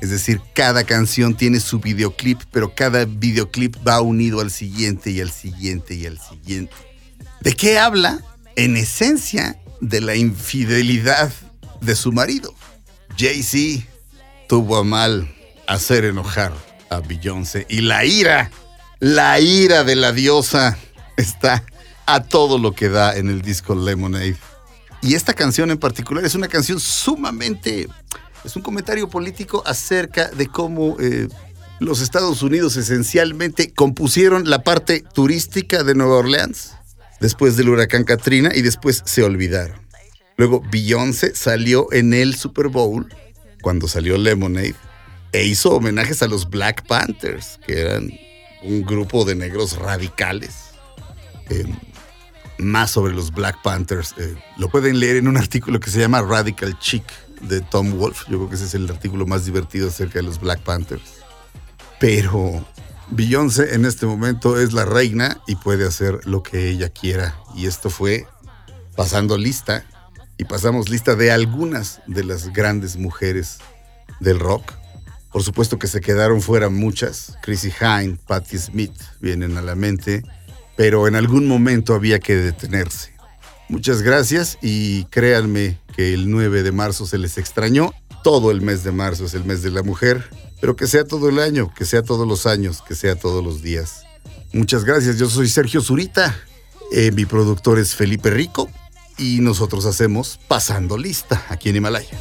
Es 0.00 0.10
decir, 0.10 0.40
cada 0.54 0.84
canción 0.84 1.34
tiene 1.34 1.60
su 1.60 1.80
videoclip, 1.80 2.40
pero 2.52 2.74
cada 2.74 3.04
videoclip 3.04 3.76
va 3.86 4.00
unido 4.00 4.40
al 4.40 4.50
siguiente 4.50 5.10
y 5.10 5.20
al 5.20 5.30
siguiente 5.30 5.94
y 5.94 6.06
al 6.06 6.18
siguiente. 6.18 6.74
¿De 7.40 7.52
qué 7.54 7.78
habla? 7.78 8.22
En 8.56 8.76
esencia, 8.76 9.60
de 9.80 10.00
la 10.00 10.14
infidelidad 10.14 11.32
de 11.80 11.96
su 11.96 12.12
marido. 12.12 12.54
Jay-Z 13.16 13.86
tuvo 14.48 14.76
a 14.76 14.84
mal 14.84 15.32
hacer 15.66 16.04
enojar 16.04 16.52
a 16.90 17.00
Beyoncé 17.00 17.66
y 17.68 17.80
la 17.80 18.04
ira, 18.04 18.50
la 19.00 19.40
ira 19.40 19.82
de 19.82 19.96
la 19.96 20.12
diosa 20.12 20.78
está 21.16 21.64
a 22.06 22.22
todo 22.22 22.58
lo 22.58 22.72
que 22.72 22.88
da 22.88 23.16
en 23.16 23.28
el 23.28 23.42
disco 23.42 23.74
Lemonade. 23.74 24.36
Y 25.02 25.14
esta 25.14 25.32
canción 25.32 25.70
en 25.70 25.78
particular 25.78 26.24
es 26.24 26.34
una 26.34 26.48
canción 26.48 26.78
sumamente, 26.78 27.88
es 28.44 28.56
un 28.56 28.62
comentario 28.62 29.08
político 29.08 29.62
acerca 29.64 30.28
de 30.28 30.46
cómo 30.46 30.96
eh, 31.00 31.28
los 31.78 32.02
Estados 32.02 32.42
Unidos 32.42 32.76
esencialmente 32.76 33.72
compusieron 33.72 34.50
la 34.50 34.62
parte 34.62 35.02
turística 35.14 35.82
de 35.82 35.94
Nueva 35.94 36.16
Orleans 36.16 36.72
después 37.20 37.56
del 37.56 37.70
huracán 37.70 38.04
Katrina 38.04 38.50
y 38.54 38.60
después 38.60 39.02
se 39.06 39.22
olvidaron. 39.22 39.80
Luego 40.36 40.62
Beyoncé 40.70 41.34
salió 41.34 41.90
en 41.92 42.12
el 42.12 42.34
Super 42.34 42.68
Bowl 42.68 43.08
cuando 43.62 43.88
salió 43.88 44.18
Lemonade 44.18 44.74
e 45.32 45.44
hizo 45.44 45.70
homenajes 45.70 46.22
a 46.22 46.28
los 46.28 46.50
Black 46.50 46.86
Panthers, 46.86 47.58
que 47.66 47.80
eran 47.80 48.10
un 48.62 48.82
grupo 48.82 49.24
de 49.24 49.34
negros 49.34 49.78
radicales. 49.78 50.70
Eh, 51.48 51.64
más 52.58 52.90
sobre 52.90 53.14
los 53.14 53.32
Black 53.32 53.62
Panthers 53.62 54.14
eh, 54.18 54.36
lo 54.58 54.68
pueden 54.68 55.00
leer 55.00 55.16
en 55.16 55.28
un 55.28 55.36
artículo 55.36 55.80
que 55.80 55.90
se 55.90 55.98
llama 55.98 56.20
Radical 56.22 56.78
Chic 56.78 57.04
de 57.40 57.60
Tom 57.60 57.98
Wolf. 57.98 58.24
Yo 58.28 58.36
creo 58.36 58.48
que 58.48 58.56
ese 58.56 58.66
es 58.66 58.74
el 58.74 58.88
artículo 58.90 59.26
más 59.26 59.44
divertido 59.44 59.88
acerca 59.88 60.18
de 60.18 60.24
los 60.24 60.40
Black 60.40 60.60
Panthers. 60.60 61.20
Pero 61.98 62.64
Beyoncé 63.10 63.74
en 63.74 63.84
este 63.84 64.06
momento 64.06 64.60
es 64.60 64.72
la 64.72 64.84
reina 64.84 65.40
y 65.46 65.56
puede 65.56 65.86
hacer 65.86 66.20
lo 66.26 66.42
que 66.42 66.68
ella 66.68 66.90
quiera. 66.90 67.36
Y 67.56 67.66
esto 67.66 67.90
fue 67.90 68.26
pasando 68.96 69.36
lista. 69.36 69.84
Y 70.38 70.44
pasamos 70.44 70.88
lista 70.88 71.16
de 71.16 71.32
algunas 71.32 72.00
de 72.06 72.24
las 72.24 72.52
grandes 72.52 72.96
mujeres 72.96 73.58
del 74.20 74.38
rock. 74.38 74.72
Por 75.32 75.42
supuesto 75.42 75.78
que 75.78 75.86
se 75.86 76.00
quedaron 76.00 76.42
fuera 76.42 76.68
muchas. 76.68 77.34
Chrissy 77.42 77.72
Hine, 77.80 78.18
Patti 78.26 78.58
Smith 78.58 78.94
vienen 79.20 79.56
a 79.56 79.62
la 79.62 79.74
mente. 79.74 80.22
Pero 80.76 81.06
en 81.06 81.14
algún 81.14 81.46
momento 81.46 81.94
había 81.94 82.18
que 82.18 82.36
detenerse. 82.36 83.12
Muchas 83.68 84.02
gracias 84.02 84.58
y 84.60 85.04
créanme 85.04 85.78
que 85.94 86.12
el 86.14 86.30
9 86.30 86.62
de 86.62 86.72
marzo 86.72 87.06
se 87.06 87.18
les 87.18 87.38
extrañó. 87.38 87.92
Todo 88.24 88.50
el 88.50 88.60
mes 88.60 88.82
de 88.82 88.90
marzo 88.90 89.26
es 89.26 89.34
el 89.34 89.44
mes 89.44 89.62
de 89.62 89.70
la 89.70 89.82
mujer. 89.82 90.28
Pero 90.60 90.74
que 90.76 90.86
sea 90.86 91.04
todo 91.04 91.28
el 91.28 91.38
año, 91.38 91.72
que 91.74 91.84
sea 91.84 92.02
todos 92.02 92.26
los 92.26 92.46
años, 92.46 92.82
que 92.86 92.94
sea 92.94 93.14
todos 93.14 93.44
los 93.44 93.62
días. 93.62 94.02
Muchas 94.52 94.84
gracias. 94.84 95.18
Yo 95.18 95.28
soy 95.30 95.48
Sergio 95.48 95.80
Zurita. 95.80 96.36
Eh, 96.92 97.12
mi 97.12 97.24
productor 97.24 97.78
es 97.78 97.94
Felipe 97.94 98.30
Rico. 98.30 98.68
Y 99.16 99.40
nosotros 99.40 99.86
hacemos 99.86 100.40
Pasando 100.48 100.96
Lista 100.96 101.44
aquí 101.48 101.68
en 101.68 101.76
Himalaya. 101.76 102.18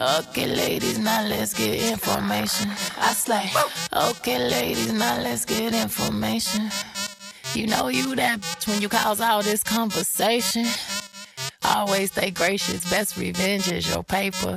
Okay, 0.00 0.46
ladies, 0.46 0.96
now 0.96 1.26
let's 1.26 1.52
get 1.54 1.92
information. 1.92 2.70
I 2.98 3.12
slay. 3.14 3.50
Okay, 3.92 4.38
ladies, 4.38 4.92
now 4.92 5.20
let's 5.20 5.44
get 5.44 5.74
information. 5.74 6.70
You 7.52 7.66
know 7.66 7.88
you 7.88 8.14
that 8.14 8.40
bitch 8.40 8.68
when 8.68 8.80
you 8.80 8.88
cause 8.88 9.20
all 9.20 9.42
this 9.42 9.64
conversation. 9.64 10.66
Always 11.64 12.12
stay 12.12 12.30
gracious, 12.30 12.88
best 12.88 13.16
revenge 13.16 13.72
is 13.72 13.88
your 13.88 14.04
paper. 14.04 14.56